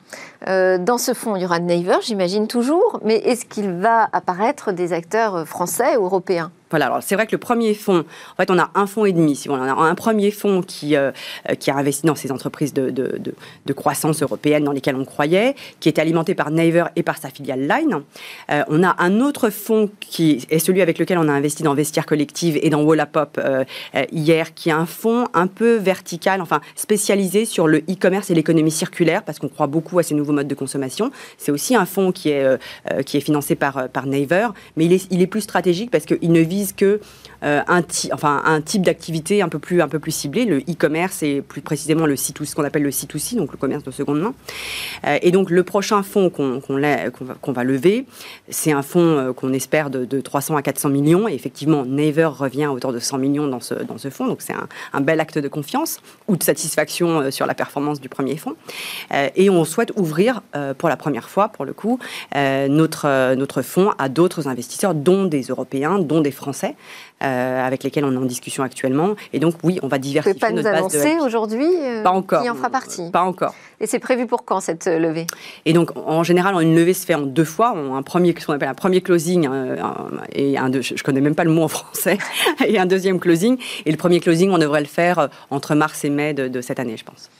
[0.46, 4.92] Dans ce fonds, il y aura Naver, j'imagine toujours, mais est-ce qu'il va apparaître des
[4.92, 6.50] acteurs français ou européens?
[6.70, 9.12] Voilà, alors c'est vrai que le premier fonds, en fait, on a un fonds et
[9.12, 9.34] demi.
[9.34, 11.10] Si on a un premier fonds qui, euh,
[11.58, 15.88] qui a investi dans ces entreprises de, de, croissance européenne dans lesquelles on croyait, qui
[15.88, 18.02] est alimenté par Naver et par sa filiale Line.
[18.50, 21.74] Euh, on a un autre fonds qui est celui avec lequel on a investi dans
[21.74, 23.64] Vestiaire Collective et dans Wallapop euh,
[24.12, 28.70] hier, qui est un fonds un peu vertical, enfin spécialisé sur le e-commerce et l'économie
[28.70, 31.10] circulaire, parce qu'on croit beaucoup à ces nouveaux modes de consommation.
[31.38, 32.58] C'est aussi un fonds qui est,
[33.04, 36.72] qui est financé par, par Naver, mais il est, plus stratégique parce qu'il ne vise
[36.72, 37.00] que euh,
[37.42, 37.82] un,
[38.12, 41.60] enfin, un type d'activité un peu plus un peu plus ciblé, le e-commerce et plus
[41.60, 44.34] précisément le c ce qu'on appelle le C2C, donc le commerce de seconde main.
[45.06, 48.06] Euh, et donc le prochain fonds qu'on qu'on va, lever,
[48.48, 51.28] c'est un fonds euh, qu'on espère de, 300 à 400 millions.
[51.28, 54.42] Et effectivement, Naver revient à hauteur de 100 millions dans ce, dans ce fonds, donc
[54.42, 54.54] c'est
[54.92, 58.54] un, bel acte de confiance ou de satisfaction sur la performance du premier fonds.
[59.10, 60.42] et on souhaite ouvrir
[60.78, 61.98] pour la première fois, pour le coup,
[62.34, 66.74] notre, notre fonds à d'autres investisseurs, dont des Européens, dont des Français
[67.22, 69.14] euh, avec lesquels on est en discussion actuellement.
[69.32, 72.42] Et donc, oui, on va diversifier Vous pouvez pas nous annoncer aujourd'hui euh, Pas encore.
[72.42, 73.54] Qui en fera partie Pas encore.
[73.80, 75.26] Et c'est prévu pour quand cette euh, levée?
[75.64, 77.70] Et donc, en général, une levée se fait en deux fois.
[77.70, 79.48] un premier, ce qu'on appelle un premier closing
[80.32, 82.18] et un deux, je connais même pas le mot en français,
[82.66, 83.58] et un deuxième closing.
[83.86, 86.96] Et le premier closing, on devrait le faire entre mars et mai de cette année,
[86.96, 87.30] je pense.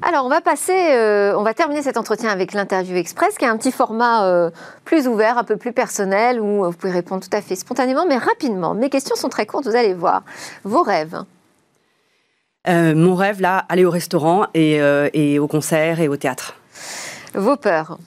[0.00, 3.48] Alors, on va passer, euh, on va terminer cet entretien avec l'interview express, qui est
[3.48, 4.50] un petit format euh,
[4.84, 8.16] plus ouvert, un peu plus personnel, où vous pouvez répondre tout à fait spontanément, mais
[8.16, 8.74] rapidement.
[8.74, 10.22] Mes questions sont très courtes, vous allez voir.
[10.62, 11.24] Vos rêves
[12.66, 14.78] euh, Mon rêve, là, aller au restaurant et,
[15.12, 16.54] et, au concert et au théâtre.
[17.34, 17.98] Vos peurs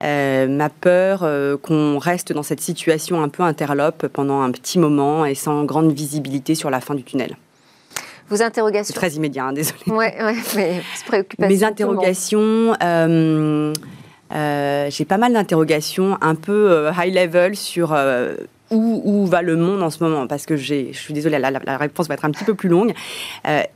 [0.00, 1.28] ma peur
[1.60, 5.90] qu'on reste dans cette situation un peu interlope pendant un petit moment et sans grande
[5.90, 7.36] visibilité sur la fin du tunnel.
[8.28, 9.78] Vos interrogations Très immédiat, hein, désolé.
[9.86, 11.48] Oui, ouais, mais préoccupation.
[11.48, 12.74] Mes interrogations.
[12.82, 13.72] Euh,
[14.34, 17.96] euh, j'ai pas mal d'interrogations un peu euh, high level sur
[18.70, 22.14] où, va le monde en ce moment Parce que je suis désolée, la, réponse va
[22.14, 22.92] être un petit peu plus longue.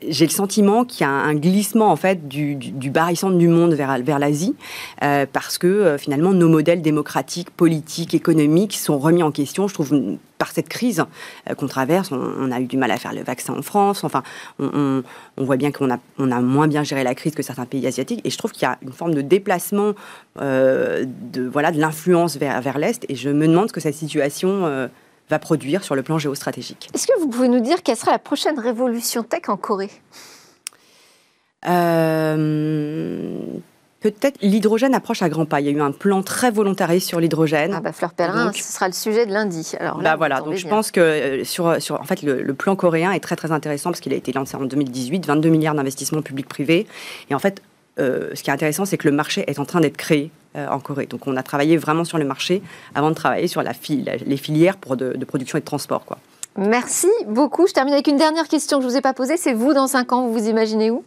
[0.07, 3.49] j'ai le sentiment qu'il y a un glissement en fait du, du, du barycentre du
[3.49, 4.55] monde vers, l'Asie,
[5.01, 9.69] parce que finalement nos modèles démocratiques, politiques, économiques sont remis en question.
[9.69, 11.05] Je trouve par cette crise
[11.49, 14.03] euh, qu'on traverse, on, a eu du mal à faire le vaccin en France.
[14.03, 14.25] Enfin,
[14.59, 15.05] on,
[15.37, 18.21] voit bien qu'on a, moins bien géré la crise que certains pays asiatiques.
[18.25, 19.93] Et je trouve qu'il y a une forme de déplacement
[20.41, 23.07] euh, de voilà de l'influence vers, vers l'est.
[23.09, 24.82] Et je me demande ce que cette situation euh,
[25.33, 26.89] va produire sur le plan géostratégique.
[26.95, 29.91] Est-ce que vous pouvez nous dire quelle sera la prochaine révolution tech en Corée?
[34.03, 35.61] Peut-être l'hydrogène approche à grands pas.
[35.61, 37.73] Il y a eu un plan très volontariste sur l'hydrogène.
[37.73, 39.75] Ah bah Fleur Pellerin, ce sera le sujet de lundi.
[39.79, 43.13] Alors bah voilà, donc je pense que euh, sur, sur en fait le, plan coréen
[43.13, 46.89] est très très intéressant parce qu'il a été lancé en 2018, 22 milliards d'investissements publics-privés.
[47.31, 47.63] Et en fait,
[48.01, 50.42] euh, ce qui est intéressant, c'est que le marché est en train d'être créé euh,
[50.55, 51.07] en Corée.
[51.07, 52.63] Donc on a travaillé vraiment sur le marché
[52.95, 56.05] avant de travailler sur la les filières pour de, de, production et de transport.
[56.05, 56.19] Quoi.
[56.57, 57.67] Merci beaucoup.
[57.67, 59.37] Je termine avec une dernière question que je ne vous ai pas posée.
[59.37, 61.05] C'est vous, dans 5 ans, vous vous imaginez où?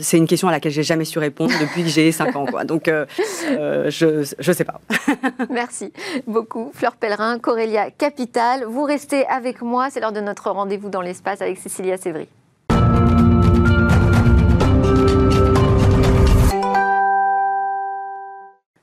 [0.00, 2.46] C'est une question à laquelle j'ai jamais su répondre depuis que j'ai 5 ans.
[2.46, 2.64] Quoi.
[2.64, 3.04] Donc, euh,
[3.50, 4.06] euh, je
[4.46, 4.80] ne sais pas.
[5.50, 5.92] Merci
[6.26, 6.70] beaucoup.
[6.74, 8.64] Fleur Pellerin, Corélia Capital.
[8.64, 9.88] Vous restez avec moi.
[9.90, 12.28] C'est l'heure de notre rendez-vous dans l'espace avec Cécilia Sévry.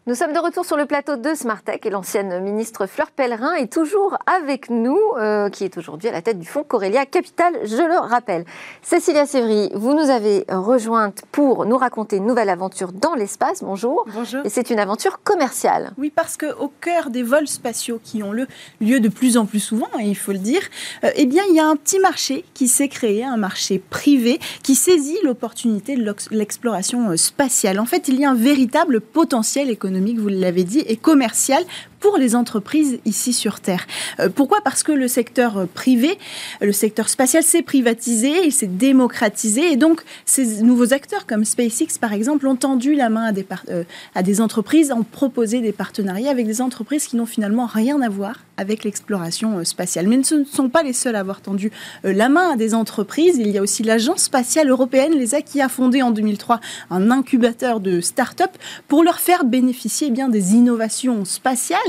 [0.07, 3.73] Nous sommes de retour sur le plateau de Smartech et l'ancienne ministre Fleur Pellerin est
[3.73, 7.77] toujours avec nous, euh, qui est aujourd'hui à la tête du fonds Corélia Capital, je
[7.77, 8.45] le rappelle.
[8.83, 13.63] Cécilia Sévry, vous nous avez rejointe pour nous raconter une nouvelle aventure dans l'espace.
[13.63, 14.05] Bonjour.
[14.13, 14.45] Bonjour.
[14.45, 15.91] Et c'est une aventure commerciale.
[15.97, 18.45] Oui, parce qu'au cœur des vols spatiaux qui ont le
[18.81, 20.61] lieu de plus en plus souvent, et il faut le dire,
[21.03, 24.39] euh, eh bien, il y a un petit marché qui s'est créé, un marché privé
[24.61, 27.79] qui saisit l'opportunité de l'exploration euh, spatiale.
[27.79, 31.63] En fait, il y a un véritable potentiel économique vous l'avez dit, et commercial
[31.99, 33.85] pour les entreprises ici sur Terre.
[34.19, 34.61] Euh, pourquoi?
[34.61, 36.17] Parce que le secteur euh, privé,
[36.61, 41.97] le secteur spatial s'est privatisé, il s'est démocratisé, et donc ces nouveaux acteurs comme SpaceX
[41.99, 43.83] par exemple ont tendu la main à des, euh,
[44.13, 48.09] à des entreprises, ont proposé des partenariats avec des entreprises qui n'ont finalement rien à
[48.09, 50.07] voir avec l'exploration spatiale.
[50.07, 51.71] Mais ce ne sont pas les seuls à avoir tendu
[52.03, 53.35] la main à des entreprises.
[53.37, 57.81] Il y a aussi l'Agence spatiale européenne, l'ESA, qui a fondé en 2003 un incubateur
[57.81, 58.51] de start-up
[58.87, 61.79] pour leur faire bénéficier eh bien des innovations spatiales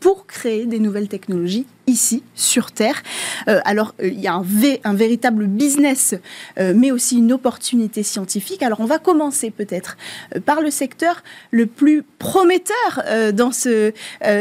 [0.00, 3.02] pour créer des nouvelles technologies ici, sur Terre.
[3.48, 6.14] Euh, alors, euh, il y a un, véritable business,
[6.58, 8.62] euh, mais aussi une opportunité scientifique.
[8.62, 9.96] Alors, on va commencer peut-être
[10.44, 13.02] par le secteur le plus prometteur
[13.32, 13.50] dans,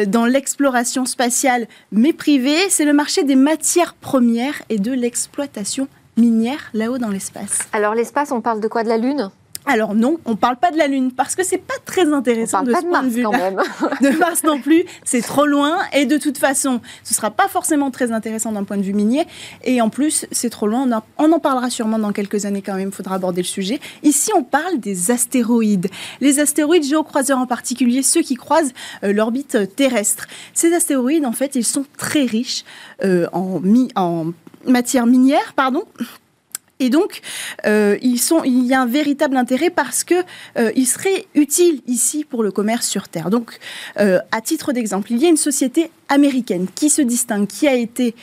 [0.08, 2.70] dans l'exploration spatiale, mais privée.
[2.70, 5.88] C'est le marché des matières premières et de l'exploitation
[6.18, 7.60] minière là-haut dans l'espace.
[7.74, 8.84] Alors, l'espace, on parle de quoi?
[8.84, 9.32] De la Lune?
[9.66, 12.64] Alors non, on ne parle pas de la Lune parce que c'est pas très intéressant
[12.64, 13.24] de ce point de vue
[14.02, 17.90] de Mars non plus, c'est trop loin et de toute façon, ce sera pas forcément
[17.90, 19.26] très intéressant d'un point de vue minier
[19.64, 20.88] et en plus, c'est trop loin.
[21.18, 22.90] On, en parlera sûrement dans quelques années quand même.
[22.90, 23.80] Il faudra aborder le sujet.
[24.04, 25.90] Ici, on parle des astéroïdes,
[26.20, 30.28] les astéroïdes géocroiseurs en particulier, ceux qui croisent euh, l'orbite terrestre.
[30.54, 32.64] Ces astéroïdes, en fait, ils sont très riches
[33.04, 33.62] euh, en,
[33.96, 34.26] en
[34.66, 35.84] matière minière, pardon,
[36.80, 37.22] et donc,
[37.66, 40.16] euh, il y a un véritable intérêt parce que
[40.58, 40.72] euh,
[41.36, 43.30] utiles ici pour le commerce sur Terre.
[43.30, 43.60] Donc,
[44.00, 47.76] euh, à titre d'exemple, il y a une société américaine qui se distingue, qui a
[47.76, 48.16] été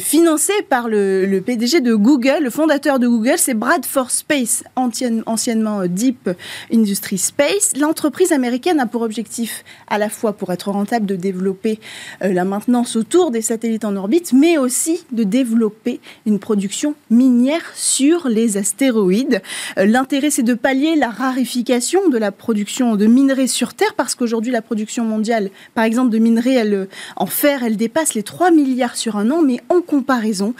[0.00, 5.86] financé par le, PDG de Google, le fondateur de Google, c'est Bradford Space, anciennement euh,
[5.86, 6.30] Deep
[6.72, 7.72] Industry Space.
[7.78, 11.78] L'entreprise américaine a pour objectif à la fois pour être rentable de développer
[12.22, 17.72] euh, la maintenance autour des satellites en orbite, mais aussi de développer une production minière
[17.74, 19.42] sur les astéroïdes.
[19.76, 24.52] L'intérêt, c'est de pallier la rarification de la production de minerais sur Terre, parce qu'aujourd'hui,
[24.52, 29.16] la production mondiale, par exemple, de minerais en fer, elle dépasse les 3 milliards sur
[29.16, 30.54] un an, mais en comparaison,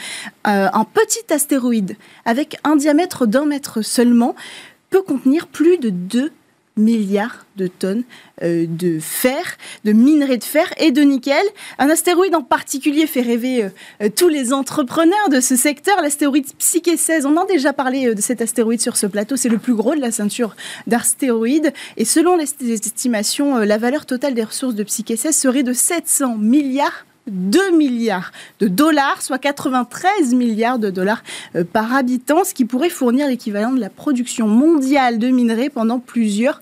[0.47, 4.35] euh, un petit astéroïde avec un diamètre d'un mètre seulement
[4.91, 6.33] peut contenir plus de 2
[6.79, 8.03] milliards de tonnes
[8.43, 11.45] euh, de fer, de minerais de fer et de nickel.
[11.79, 13.65] Un astéroïde en particulier fait rêver
[14.03, 17.25] euh, tous les entrepreneurs de ce secteur, l'astéroïde Psyche 16.
[17.25, 20.01] On a déjà parlé de cet astéroïde sur ce plateau, c'est le plus gros de
[20.01, 20.55] la ceinture
[20.87, 21.73] d'astéroïdes.
[21.97, 26.37] Et selon les estimations, la valeur totale des ressources de Psyche 16 serait de 700
[26.37, 31.23] milliards 2 milliards de dollars, soit 93 milliards de dollars
[31.55, 35.99] euh, par habitant, ce qui pourrait fournir l'équivalent de la production mondiale de minerais pendant
[35.99, 36.61] plusieurs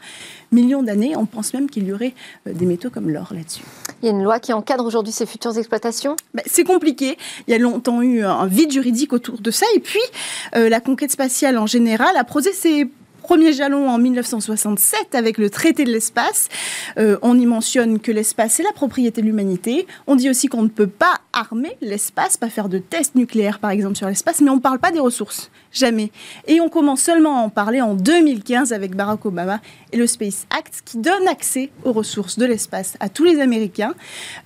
[0.53, 1.17] millions d'années.
[1.17, 2.15] On pense même qu'il y aurait
[2.47, 3.62] euh, des métaux comme l'or là-dessus.
[4.03, 6.17] Il y a une loi qui encadre aujourd'hui ces futures exploitations?
[6.33, 7.19] Ben, C'est compliqué.
[7.47, 9.67] Il y a longtemps eu un vide juridique autour de ça.
[9.75, 10.01] Et puis,
[10.57, 12.89] euh, la conquête spatiale en général a posé ses
[13.25, 16.51] Premier jalon en 1967 avec le traité de l'espace.
[16.99, 19.87] Euh, on y mentionne que l'espace est la propriété de l'humanité.
[20.07, 23.70] On dit aussi qu'on ne peut pas armer l'espace, pas faire de tests nucléaires par
[23.70, 25.51] exemple sur l'espace, mais on ne parle pas des ressources.
[25.72, 26.12] Jamais.
[26.47, 29.61] Et on commence seulement à en parler en 2015 avec Barack Obama
[29.91, 33.95] et le Space Act qui donne accès aux ressources de l'espace à tous les Américains.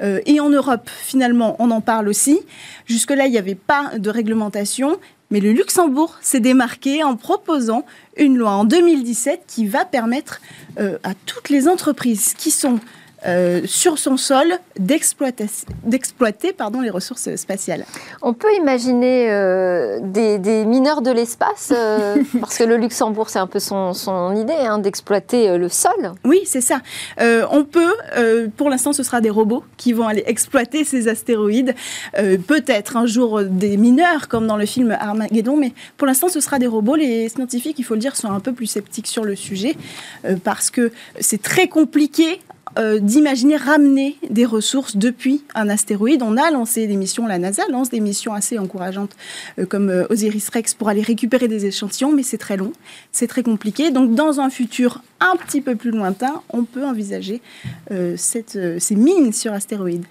[0.02, 2.38] Euh, et en Europe, finalement, on en parle aussi.
[2.86, 5.00] Jusque-là, il n'y avait pas de réglementation.
[5.30, 7.84] Mais le Luxembourg s'est démarqué en proposant
[8.16, 10.40] une loi en 2017 qui va permettre
[10.78, 12.80] euh, à toutes les entreprises qui sont
[13.26, 14.46] euh, sur son sol
[14.78, 15.48] d'exploiter
[16.56, 17.84] pardon, les ressources spatiales.
[18.22, 23.48] On peut imaginer euh, des, mineurs de l'espace, euh, parce que le Luxembourg, c'est un
[23.48, 26.12] peu son, son idée, hein, d'exploiter le sol.
[26.24, 26.80] Oui, c'est ça.
[27.50, 27.94] on peut,
[28.56, 31.74] pour l'instant, ce sera des robots qui vont aller exploiter ces astéroïdes.
[32.14, 36.58] Peut-être un jour des mineurs, comme dans le film Armageddon, mais pour l'instant, ce sera
[36.58, 36.94] des robots.
[36.94, 39.76] Les scientifiques, il faut le dire, sont un peu plus sceptiques sur le sujet,
[40.44, 42.40] parce que c'est très compliqué
[42.78, 46.22] euh, d'imaginer ramener des ressources depuis un astéroïde.
[46.22, 49.16] On a lancé des missions, la NASA lance des missions assez encourageantes
[49.58, 52.72] euh, comme euh, Osiris-Rex pour aller récupérer des échantillons, mais c'est très long,
[53.10, 53.90] c'est très compliqué.
[53.90, 57.40] Donc dans un futur un petit peu plus lointain, on peut envisager
[58.16, 60.06] ces mines sur astéroïdes.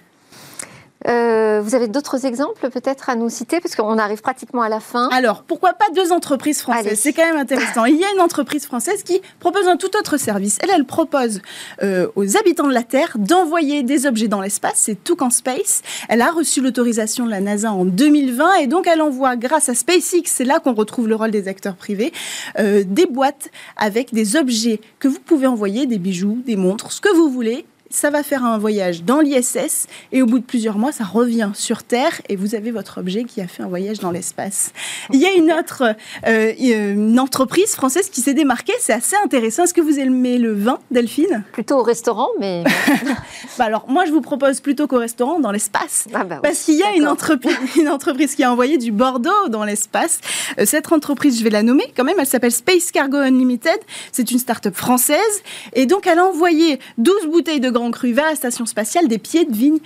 [1.06, 3.60] Euh, vous avez d'autres exemples peut-être à nous citer?
[3.60, 5.08] Parce qu'on arrive pratiquement à la fin.
[5.10, 6.98] Alors pourquoi pas deux entreprises françaises?
[6.98, 7.84] C'est quand même intéressant.
[7.84, 10.58] Il y a une entreprise française qui propose un tout autre service.
[10.62, 11.40] Elle, elle propose
[11.82, 14.74] euh, aux habitants de la Terre d'envoyer des objets dans l'espace.
[14.76, 15.82] C'est Toucan Space.
[16.08, 19.74] Elle a reçu l'autorisation de la NASA en 2020 et donc elle envoie grâce à
[19.74, 22.12] SpaceX, c'est là qu'on retrouve le rôle des acteurs privés,
[22.58, 27.00] euh, des boîtes avec des objets que vous pouvez envoyer, des bijoux, des montres, ce
[27.00, 30.78] que vous voulez ça va faire un voyage dans l'ISS et au bout de plusieurs
[30.78, 34.00] mois, ça revient sur Terre et vous avez votre objet qui a fait un voyage
[34.00, 34.72] dans l'espace.
[35.12, 35.94] Il y a une autre
[36.26, 39.64] euh, une entreprise française qui s'est démarquée, c'est assez intéressant.
[39.64, 41.44] Est-ce que vous aimez le vin, Delphine?
[41.52, 42.64] Plutôt au restaurant, mais...
[43.58, 46.06] bah alors, moi, je vous propose plutôt qu'au restaurant, dans l'espace.
[46.14, 49.48] Ah bah parce qu'il y a une entreprise, une entreprise qui a envoyé du Bordeaux
[49.48, 50.20] dans l'espace.
[50.58, 53.78] Euh, cette entreprise, je vais la nommer quand même, elle s'appelle Space Cargo Unlimited.
[54.12, 55.42] C'est une start-up française.
[55.74, 59.18] Et donc, elle a envoyé 12 bouteilles de Grand Cru vers la station spatiale, des
[59.18, 59.78] pieds de vigne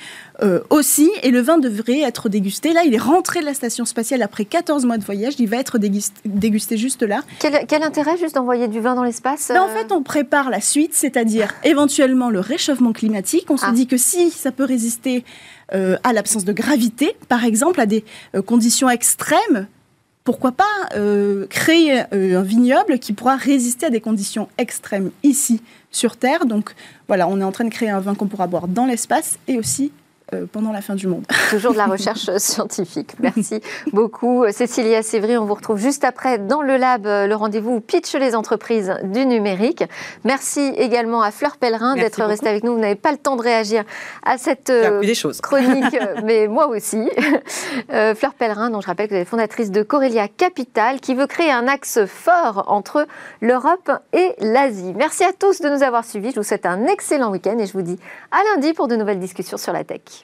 [0.42, 2.72] euh, aussi, et le vin devrait être dégusté.
[2.72, 5.58] Là, il est rentré de la station spatiale après 14 mois de voyage, il va
[5.58, 7.20] être dégusté juste là.
[7.38, 10.94] Quel, intérêt juste d'envoyer du vin dans l'espace En euh fait, on prépare la suite,
[10.94, 13.50] c'est-à-dire éventuellement le réchauffement climatique.
[13.50, 13.72] On se ah.
[13.72, 15.24] dit que si ça peut résister
[15.74, 18.04] euh, à l'absence de gravité, par exemple, à des
[18.46, 19.66] conditions extrêmes,
[20.24, 20.64] pourquoi pas
[21.50, 25.60] créer un vignoble qui pourra résister à des conditions extrêmes ici
[25.92, 26.46] sur Terre.
[26.46, 26.74] Donc
[27.06, 29.58] voilà, on est en train de créer un vin qu'on pourra boire dans l'espace et
[29.58, 29.92] aussi
[30.52, 31.24] pendant la fin du monde.
[31.50, 33.12] Toujours de la recherche scientifique.
[33.20, 33.60] Merci
[33.92, 34.44] beaucoup.
[34.50, 38.94] Cécilia Sévry, on vous retrouve juste après dans le lab, le rendez-vous Pitch les entreprises
[39.04, 39.84] du numérique.
[40.24, 42.74] Merci également à Fleur Pellerin d'être restée avec nous.
[42.74, 43.84] Vous n'avez pas le temps de réagir
[44.24, 44.72] à cette
[45.42, 47.08] chronique, mais moi aussi.
[47.88, 51.50] Fleur Pellerin, dont je rappelle que vous êtes fondatrice de Corelia Capital, qui veut créer
[51.50, 53.06] un axe fort entre
[53.40, 54.94] l'Europe et l'Asie.
[54.96, 56.30] Merci à tous de nous avoir suivis.
[56.30, 57.98] Je vous souhaite un excellent week-end et je vous dis
[58.30, 60.21] à lundi pour de nouvelles discussions sur la tech.